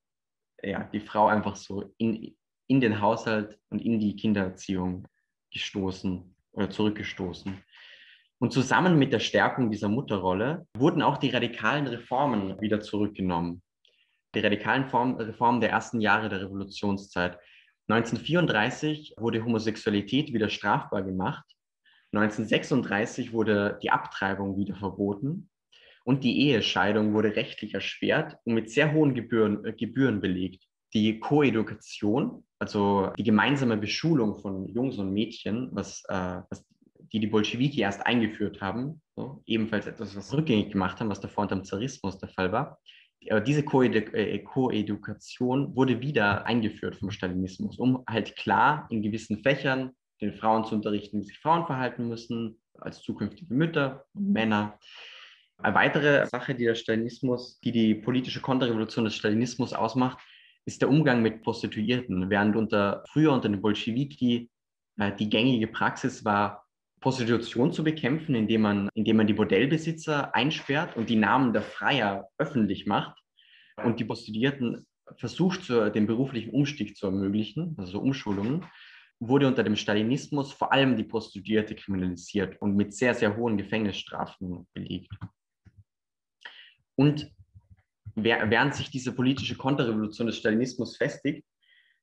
ja, 0.63 0.86
die 0.86 1.02
Frau 1.02 1.28
einfach 1.28 1.58
so 1.58 1.93
in, 1.97 2.34
in 2.71 2.79
den 2.79 3.01
Haushalt 3.01 3.60
und 3.69 3.81
in 3.81 3.99
die 3.99 4.15
Kindererziehung 4.15 5.05
gestoßen 5.51 6.34
oder 6.53 6.69
zurückgestoßen. 6.69 7.62
Und 8.39 8.53
zusammen 8.53 8.97
mit 8.97 9.12
der 9.12 9.19
Stärkung 9.19 9.69
dieser 9.69 9.89
Mutterrolle 9.89 10.65
wurden 10.77 11.01
auch 11.01 11.17
die 11.17 11.31
radikalen 11.31 11.86
Reformen 11.86 12.62
wieder 12.62 12.79
zurückgenommen. 12.79 13.62
Die 14.34 14.39
radikalen 14.39 14.86
Reformen 14.86 15.60
der 15.60 15.69
ersten 15.69 15.99
Jahre 15.99 16.29
der 16.29 16.43
Revolutionszeit. 16.43 17.38
1934 17.89 19.15
wurde 19.17 19.43
Homosexualität 19.43 20.31
wieder 20.31 20.47
strafbar 20.47 21.03
gemacht. 21.03 21.43
1936 22.13 23.34
wurde 23.34 23.79
die 23.84 23.91
Abtreibung 23.91 24.57
wieder 24.57 24.75
verboten 24.75 25.49
und 26.05 26.23
die 26.23 26.47
Ehescheidung 26.47 27.13
wurde 27.13 27.36
rechtlich 27.36 27.73
erschwert 27.73 28.38
und 28.45 28.53
mit 28.53 28.69
sehr 28.71 28.93
hohen 28.93 29.13
Gebühren, 29.13 29.65
äh, 29.65 29.73
Gebühren 29.73 30.21
belegt 30.21 30.65
die 30.93 31.19
Koedukation, 31.19 32.45
also 32.62 33.12
die 33.17 33.24
gemeinsame 33.24 33.76
Beschulung 33.76 34.39
von 34.39 34.67
Jungs 34.67 35.00
und 35.00 35.12
Mädchen, 35.12 35.69
was, 35.71 36.04
äh, 36.10 36.41
was 36.47 36.63
die 37.12 37.19
die 37.19 37.26
Bolschewiki 37.26 37.82
erst 37.82 38.06
eingeführt 38.06 38.62
haben, 38.62 39.02
so, 39.15 39.41
ebenfalls 39.47 39.88
etwas, 39.88 40.15
was 40.15 40.32
rückgängig 40.32 40.71
gemacht 40.71 41.00
haben, 41.00 41.10
was 41.10 41.19
davor 41.19 41.41
unter 41.41 41.56
dem 41.56 41.65
Zarismus 41.65 42.19
der 42.19 42.30
Fall 42.30 42.52
war. 42.52 42.78
Aber 43.32 43.41
diese 43.41 43.62
äh, 43.62 44.39
Koedukation 44.43 45.76
wurde 45.76 46.02
wieder 46.02 46.45
eingeführt 46.45 46.97
vom 46.97 47.10
Stalinismus, 47.10 47.80
um 47.80 48.04
halt 48.08 48.36
klar 48.36 48.86
in 48.91 49.02
gewissen 49.02 49.41
Fächern 49.41 49.93
den 50.21 50.34
Frauen 50.34 50.63
zu 50.63 50.76
unterrichten, 50.76 51.19
wie 51.19 51.26
sich 51.26 51.39
Frauen 51.39 51.65
verhalten 51.65 52.08
müssen, 52.08 52.62
als 52.76 53.02
zukünftige 53.02 53.52
Mütter 53.52 54.06
und 54.13 54.34
Männer. 54.34 54.78
Eine 55.58 55.76
weitere 55.76 56.28
Sache, 56.28 56.54
die 56.54 56.65
der 56.65 56.76
Stalinismus, 56.76 57.60
die 57.62 57.71
die 57.71 57.95
politische 57.95 58.39
Konterrevolution 58.39 59.06
des 59.06 59.15
Stalinismus 59.15 59.74
ausmacht, 59.74 60.19
ist 60.65 60.82
der 60.82 60.89
Umgang 60.89 61.21
mit 61.21 61.41
Prostituierten. 61.43 62.30
Während 62.30 62.56
unter 62.56 63.04
früher 63.08 63.32
unter 63.32 63.50
den 63.50 63.62
Bolschewiki 63.62 64.50
äh, 64.97 65.15
die 65.15 65.30
gängige 65.30 65.67
Praxis 65.67 66.24
war, 66.24 66.65
Prostitution 67.02 67.74
zu 67.74 67.84
bekämpfen, 67.84 68.36
indem 68.36 68.62
man, 68.62 68.89
indem 68.93 69.17
man 69.17 69.28
die 69.28 69.34
Bordellbesitzer 69.34 70.36
einsperrt 70.36 70.95
und 70.95 71.10
die 71.10 71.15
Namen 71.15 71.52
der 71.52 71.63
Freier 71.63 72.30
öffentlich 72.38 72.86
macht 72.86 73.17
und 73.84 74.00
die 74.00 74.06
Prostituierten 74.06 74.86
versucht, 75.17 75.63
zu, 75.63 75.89
den 75.91 76.06
beruflichen 76.06 76.52
Umstieg 76.52 76.95
zu 76.95 77.08
ermöglichen, 77.08 77.76
also 77.78 77.93
so 77.93 78.00
Umschulungen, 78.00 78.65
wurde 79.19 79.47
unter 79.47 79.63
dem 79.63 79.76
Stalinismus 79.76 80.52
vor 80.52 80.71
allem 80.71 80.95
die 80.95 81.04
Prostituierte 81.04 81.76
kriminalisiert 81.76 82.60
und 82.62 82.76
mit 82.76 82.93
sehr, 82.93 83.13
sehr 83.13 83.36
hohen 83.36 83.58
Gefängnisstrafen 83.58 84.67
belegt. 84.74 85.12
Und 86.95 87.32
während 88.15 88.76
sich 88.76 88.89
diese 88.89 89.13
politische 89.13 89.56
Konterrevolution 89.56 90.28
des 90.28 90.38
Stalinismus 90.38 90.97
festigt, 90.97 91.45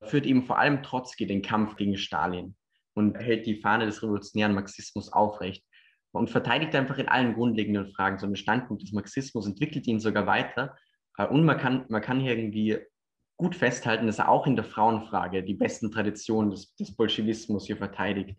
führt 0.02 0.26
eben 0.26 0.44
vor 0.44 0.58
allem 0.58 0.82
Trotzki 0.82 1.26
den 1.26 1.42
Kampf 1.42 1.76
gegen 1.76 1.96
Stalin 1.96 2.54
und 2.94 3.16
hält 3.18 3.46
die 3.46 3.60
Fahne 3.60 3.86
des 3.86 4.02
revolutionären 4.02 4.54
Marxismus 4.54 5.12
aufrecht 5.12 5.64
und 6.12 6.30
verteidigt 6.30 6.74
einfach 6.74 6.98
in 6.98 7.08
allen 7.08 7.34
grundlegenden 7.34 7.92
Fragen 7.92 8.18
so 8.18 8.26
einen 8.26 8.36
Standpunkt 8.36 8.82
des 8.82 8.92
Marxismus, 8.92 9.46
entwickelt 9.46 9.86
ihn 9.86 10.00
sogar 10.00 10.26
weiter. 10.26 10.76
Äh, 11.16 11.26
und 11.26 11.44
man 11.44 11.58
kann, 11.58 11.84
man 11.88 12.02
kann 12.02 12.20
hier 12.20 12.36
irgendwie 12.36 12.78
gut 13.36 13.54
festhalten, 13.54 14.06
dass 14.06 14.18
er 14.18 14.28
auch 14.28 14.46
in 14.46 14.56
der 14.56 14.64
Frauenfrage 14.64 15.42
die 15.42 15.54
besten 15.54 15.90
Traditionen 15.90 16.50
des, 16.50 16.74
des 16.74 16.94
Bolschewismus 16.94 17.66
hier 17.66 17.76
verteidigt. 17.76 18.36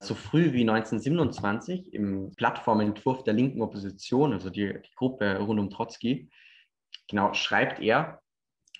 So 0.00 0.14
früh 0.14 0.52
wie 0.52 0.68
1927 0.68 1.94
im 1.94 2.32
Plattformentwurf 2.36 3.24
der 3.24 3.32
linken 3.32 3.62
Opposition, 3.62 4.32
also 4.34 4.50
die, 4.50 4.66
die 4.66 4.94
Gruppe 4.96 5.38
rund 5.38 5.60
um 5.60 5.70
Trotzki, 5.70 6.28
genau, 7.08 7.34
schreibt 7.34 7.80
er, 7.80 8.20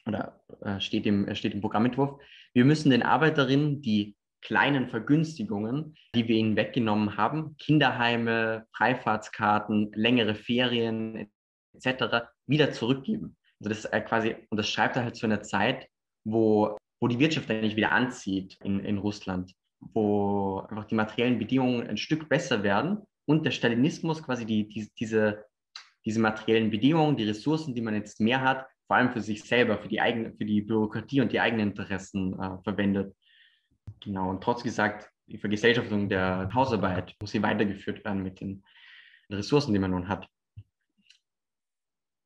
oder 0.07 0.41
äh, 0.63 0.81
steht, 0.81 1.07
im, 1.07 1.35
steht 1.35 1.55
im 1.55 1.61
Programmentwurf, 1.61 2.21
wir 2.53 2.65
müssen 2.65 2.91
den 2.91 3.03
Arbeiterinnen 3.03 3.81
die 3.83 4.17
kleinen 4.43 4.89
Vergünstigungen, 4.89 5.97
die 6.15 6.29
wir 6.29 6.37
ihnen 6.37 6.57
weggenommen 6.57 7.17
haben, 7.17 7.57
Kinderheime, 7.57 8.67
Freifahrtskarten, 8.77 9.91
längere 9.95 10.35
Ferien 10.35 11.31
etc., 11.73 12.29
wieder 12.47 12.71
zurückgeben. 12.71 13.37
Also 13.61 13.71
das 13.71 13.85
äh, 13.87 14.01
quasi, 14.03 14.37
und 14.51 14.59
das 14.59 14.69
schreibt 14.69 14.97
er 14.97 15.05
halt 15.05 15.17
zu 15.17 15.27
einer 15.27 15.43
Zeit, 15.43 15.89
wo, 16.25 16.77
wo 17.01 17.09
die 17.09 17.19
Wirtschaft 17.19 17.51
eigentlich 17.51 17.77
wieder 17.77 17.93
anzieht 17.93 18.59
in, 18.63 18.81
in 18.81 18.99
Russland, 18.99 19.53
wo 19.81 20.61
einfach 20.69 20.85
die 20.85 20.95
materiellen 20.95 21.39
Bedingungen 21.39 21.87
ein 21.87 21.97
Stück 21.97 22.29
besser 22.29 22.63
werden 22.63 22.99
und 23.27 23.47
der 23.47 23.51
Stalinismus 23.51 24.23
quasi 24.23 24.45
die, 24.45 24.69
die, 24.69 24.91
diese 24.99 25.45
diese 26.05 26.21
materiellen 26.21 26.71
Bedingungen, 26.71 27.17
die 27.17 27.25
Ressourcen, 27.25 27.75
die 27.75 27.81
man 27.81 27.95
jetzt 27.95 28.21
mehr 28.21 28.41
hat, 28.41 28.67
vor 28.87 28.97
allem 28.97 29.13
für 29.13 29.21
sich 29.21 29.43
selber, 29.45 29.79
für 29.79 29.89
die, 29.89 30.01
eigene, 30.01 30.33
für 30.33 30.45
die 30.45 30.61
Bürokratie 30.61 31.21
und 31.21 31.33
die 31.33 31.41
eigenen 31.41 31.69
Interessen 31.69 32.39
äh, 32.39 32.63
verwendet. 32.63 33.15
Genau, 34.01 34.31
und 34.31 34.43
trotz 34.43 34.63
gesagt, 34.63 35.11
die 35.27 35.39
Vergesellschaftung 35.39 36.09
der 36.09 36.51
Hausarbeit 36.53 37.15
muss 37.21 37.31
sie 37.31 37.43
weitergeführt 37.43 38.05
werden 38.05 38.23
mit 38.23 38.41
den 38.41 38.63
Ressourcen, 39.31 39.73
die 39.73 39.79
man 39.79 39.91
nun 39.91 40.09
hat. 40.09 40.29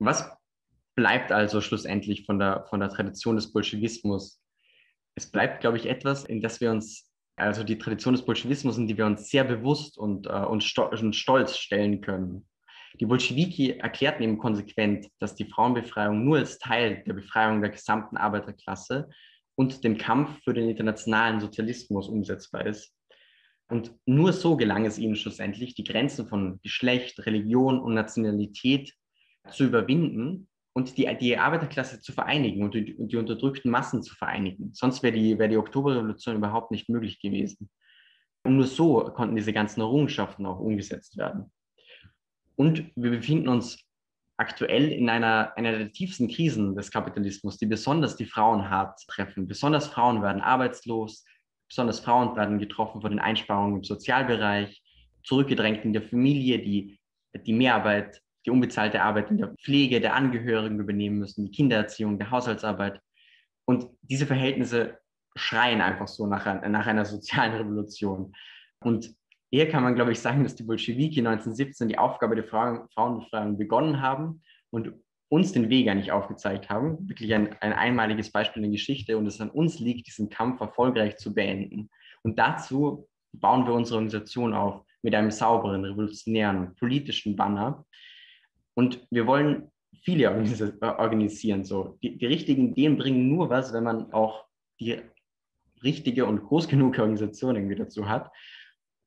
Was 0.01 0.31
bleibt 0.97 1.31
also 1.31 1.61
schlussendlich 1.61 2.27
von 2.27 2.39
der, 2.39 2.67
von 2.69 2.81
der 2.81 2.89
Tradition 2.89 3.37
des 3.37 3.53
Bolschewismus? 3.53 4.43
Es 5.15 5.31
bleibt, 5.31 5.61
glaube 5.61 5.77
ich, 5.77 5.87
etwas, 5.87 6.25
in 6.25 6.41
das 6.41 6.61
wir 6.61 6.71
uns, 6.73 7.13
also 7.37 7.63
die 7.63 7.79
Tradition 7.79 8.15
des 8.15 8.25
Bolschewismus, 8.25 8.79
in 8.79 8.89
die 8.89 8.97
wir 8.97 9.07
uns 9.07 9.31
sehr 9.31 9.45
bewusst 9.45 9.97
und, 9.97 10.27
äh, 10.27 10.31
und, 10.31 10.65
sto 10.65 10.89
und 10.89 11.15
stolz 11.15 11.57
stellen 11.57 12.01
können. 12.01 12.49
Die 13.01 13.07
Bolschewiki 13.07 13.79
erklärten 13.79 14.23
eben 14.25 14.39
konsequent, 14.39 15.07
dass 15.21 15.35
die 15.35 15.45
Frauenbefreiung 15.45 16.25
nur 16.25 16.39
als 16.39 16.59
Teil 16.59 17.05
der 17.07 17.15
Befreiung 17.15 17.61
der 17.61 17.71
gesamten 17.71 18.17
Arbeiterklasse 18.17 19.09
und 19.55 19.85
dem 19.85 19.99
Kampf 19.99 20.43
für 20.43 20.55
den 20.55 20.69
internationalen 20.69 21.41
Sozialismus 21.41 22.09
umsetzbar 22.09 22.67
ist. 22.67 22.93
Und 23.71 23.95
nur 24.07 24.33
so 24.33 24.57
gelang 24.57 24.87
es 24.87 24.99
ihnen 24.99 25.15
schlussendlich, 25.15 25.75
die 25.75 25.85
Grenzen 25.85 26.27
von 26.27 26.59
Geschlecht, 26.63 27.25
Religion 27.27 27.79
und 27.79 27.95
Nationalität 27.95 28.95
zu 29.51 29.65
überwinden 29.65 30.49
und 30.73 30.97
die, 30.97 31.15
die 31.21 31.37
Arbeiterklasse 31.37 32.01
zu 32.01 32.13
vereinigen 32.13 32.63
und 32.63 32.75
die, 32.75 32.97
die 32.97 33.17
unterdrückten 33.17 33.71
Massen 33.71 34.03
zu 34.03 34.15
vereinigen. 34.15 34.71
Sonst 34.73 35.03
wäre 35.03 35.13
die, 35.13 35.39
wär 35.39 35.49
die 35.49 35.57
Oktoberrevolution 35.57 36.37
überhaupt 36.37 36.71
nicht 36.71 36.89
möglich 36.89 37.21
gewesen. 37.21 37.69
Und 38.45 38.57
nur 38.57 38.67
so 38.67 39.05
konnten 39.15 39.37
diese 39.37 39.53
ganzen 39.53 39.81
Errungenschaften 39.81 40.47
auch 40.47 40.61
umgesetzt 40.61 41.17
werden. 41.17 41.53
Und 42.59 42.91
wir 42.97 43.11
befinden 43.11 43.49
uns 43.49 43.79
aktuell 44.37 44.91
in 44.91 45.09
einer, 45.09 45.53
einer 45.57 45.79
der 45.79 45.93
tiefsten 45.93 46.29
Krisen 46.29 46.75
des 46.75 46.91
Kapitalismus, 46.91 47.57
die 47.57 47.67
besonders 47.67 48.17
die 48.17 48.25
Frauen 48.25 48.69
hart 48.69 49.01
treffen. 49.07 49.47
Besonders 49.47 49.87
Frauen 49.87 50.23
werden 50.23 50.43
arbeitslos, 50.43 51.25
besonders 51.69 52.01
Frauen 52.01 52.35
werden 52.37 52.59
getroffen 52.59 53.01
von 53.01 53.11
den 53.11 53.21
Einsparungen 53.21 53.77
im 53.77 53.85
Sozialbereich, 53.85 54.83
zurückgedrängt 55.23 55.85
in 55.85 55.93
der 55.93 56.03
Familie, 56.03 56.59
die 56.59 56.99
die 57.47 57.53
Mehrarbeit, 57.53 58.21
die 58.45 58.51
unbezahlte 58.51 59.03
Arbeit 59.03 59.31
in 59.31 59.39
der 59.39 59.55
Pflege 59.63 60.01
der 60.01 60.15
Angehörigen 60.15 60.81
übernehmen 60.81 61.19
müssen, 61.19 61.45
die 61.45 61.53
Kindererziehung, 61.53 62.19
der 62.19 62.31
Haushaltsarbeit. 62.31 63.01
Und 63.67 63.87
diese 64.03 64.27
Verhältnisse 64.27 64.99
schreien 65.37 65.81
einfach 65.81 66.09
so 66.09 66.27
nach, 66.27 66.45
nach 66.67 66.87
einer 66.87 67.05
sozialen 67.05 67.55
Revolution. 67.55 68.35
Und 68.81 69.15
Eher 69.51 69.69
kann 69.69 69.83
man, 69.83 69.95
glaube 69.95 70.13
ich, 70.13 70.21
sagen, 70.21 70.43
dass 70.43 70.55
die 70.55 70.63
Bolschewiki 70.63 71.21
1917 71.21 71.89
die 71.89 71.99
Aufgabe 71.99 72.35
der 72.35 72.45
Frauen, 72.45 72.89
Frauenbefreiung 72.93 73.57
begonnen 73.57 74.03
haben 74.03 74.43
und 74.71 74.93
uns 75.31 75.53
den 75.53 75.69
Weg 75.71 75.89
eigentlich 75.89 76.13
aufgezeigt 76.13 76.69
haben. 76.71 77.09
Wirklich 77.09 77.35
ein, 77.35 77.55
ein 77.61 77.73
einmaliges 77.73 78.31
Beispiel 78.31 78.63
in 78.63 78.71
der 78.71 78.79
Geschichte 78.79 79.17
und 79.17 79.27
es 79.27 79.41
an 79.41 79.51
uns 79.51 79.79
liegt, 79.79 80.07
diesen 80.07 80.29
Kampf 80.29 80.61
erfolgreich 80.61 81.17
zu 81.17 81.35
beenden. 81.35 81.91
Und 82.23 82.39
dazu 82.39 83.09
bauen 83.33 83.67
wir 83.67 83.75
unsere 83.75 83.97
Organisation 83.97 84.55
auf. 84.55 84.85
mit 85.03 85.15
einem 85.15 85.31
sauberen, 85.31 85.85
revolutionären, 85.85 86.75
politischen 86.75 87.37
Banner. 87.37 87.85
Und 88.75 89.07
wir 89.11 89.27
wollen 89.27 89.71
viele 90.03 90.31
organisieren. 90.31 91.65
So. 91.65 91.99
Die, 92.03 92.19
die 92.19 92.27
richtigen 92.27 92.71
Ideen 92.71 92.99
bringen 92.99 93.29
nur 93.29 93.49
was, 93.49 93.73
wenn 93.73 93.85
man 93.85 94.13
auch 94.13 94.45
die 94.81 95.01
richtige 95.83 96.27
und 96.27 96.43
groß 96.43 96.69
genug 96.69 96.99
Organisation 96.99 97.57
irgendwie 97.57 97.77
dazu 97.77 98.09
hat. 98.09 98.31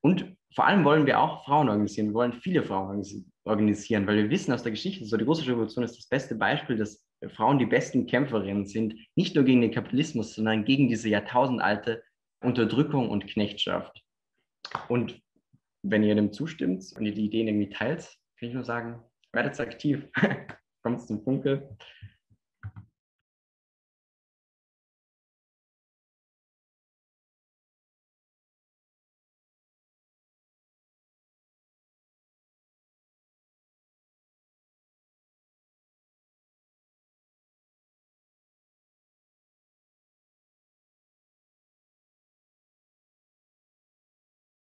Und 0.01 0.35
vor 0.53 0.65
allem 0.65 0.83
wollen 0.83 1.05
wir 1.05 1.19
auch 1.19 1.45
Frauen 1.45 1.69
organisieren. 1.69 2.07
Wir 2.07 2.13
wollen 2.15 2.33
viele 2.33 2.63
Frauen 2.63 3.03
organisieren, 3.45 4.05
weil 4.05 4.17
wir 4.17 4.29
wissen 4.29 4.51
aus 4.51 4.63
der 4.63 4.71
Geschichte, 4.71 5.05
so 5.05 5.17
die 5.17 5.23
russische 5.23 5.51
Revolution 5.51 5.83
ist 5.83 5.97
das 5.97 6.07
beste 6.07 6.35
Beispiel, 6.35 6.77
dass 6.77 7.05
Frauen 7.29 7.59
die 7.59 7.65
besten 7.65 8.07
Kämpferinnen 8.07 8.65
sind, 8.65 8.95
nicht 9.15 9.35
nur 9.35 9.45
gegen 9.45 9.61
den 9.61 9.71
Kapitalismus, 9.71 10.33
sondern 10.33 10.65
gegen 10.65 10.89
diese 10.89 11.09
jahrtausendalte 11.09 12.03
Unterdrückung 12.43 13.09
und 13.09 13.27
Knechtschaft. 13.27 14.03
Und 14.89 15.21
wenn 15.83 16.03
ihr 16.03 16.15
dem 16.15 16.33
zustimmt 16.33 16.83
und 16.95 17.05
ihr 17.05 17.13
die 17.13 17.25
Ideen 17.25 17.47
irgendwie 17.47 17.69
teilt, 17.69 18.17
kann 18.39 18.49
ich 18.49 18.53
nur 18.53 18.63
sagen, 18.63 19.01
werdet 19.33 19.59
aktiv, 19.59 20.07
kommt 20.83 21.01
zum 21.01 21.23
Funke 21.23 21.77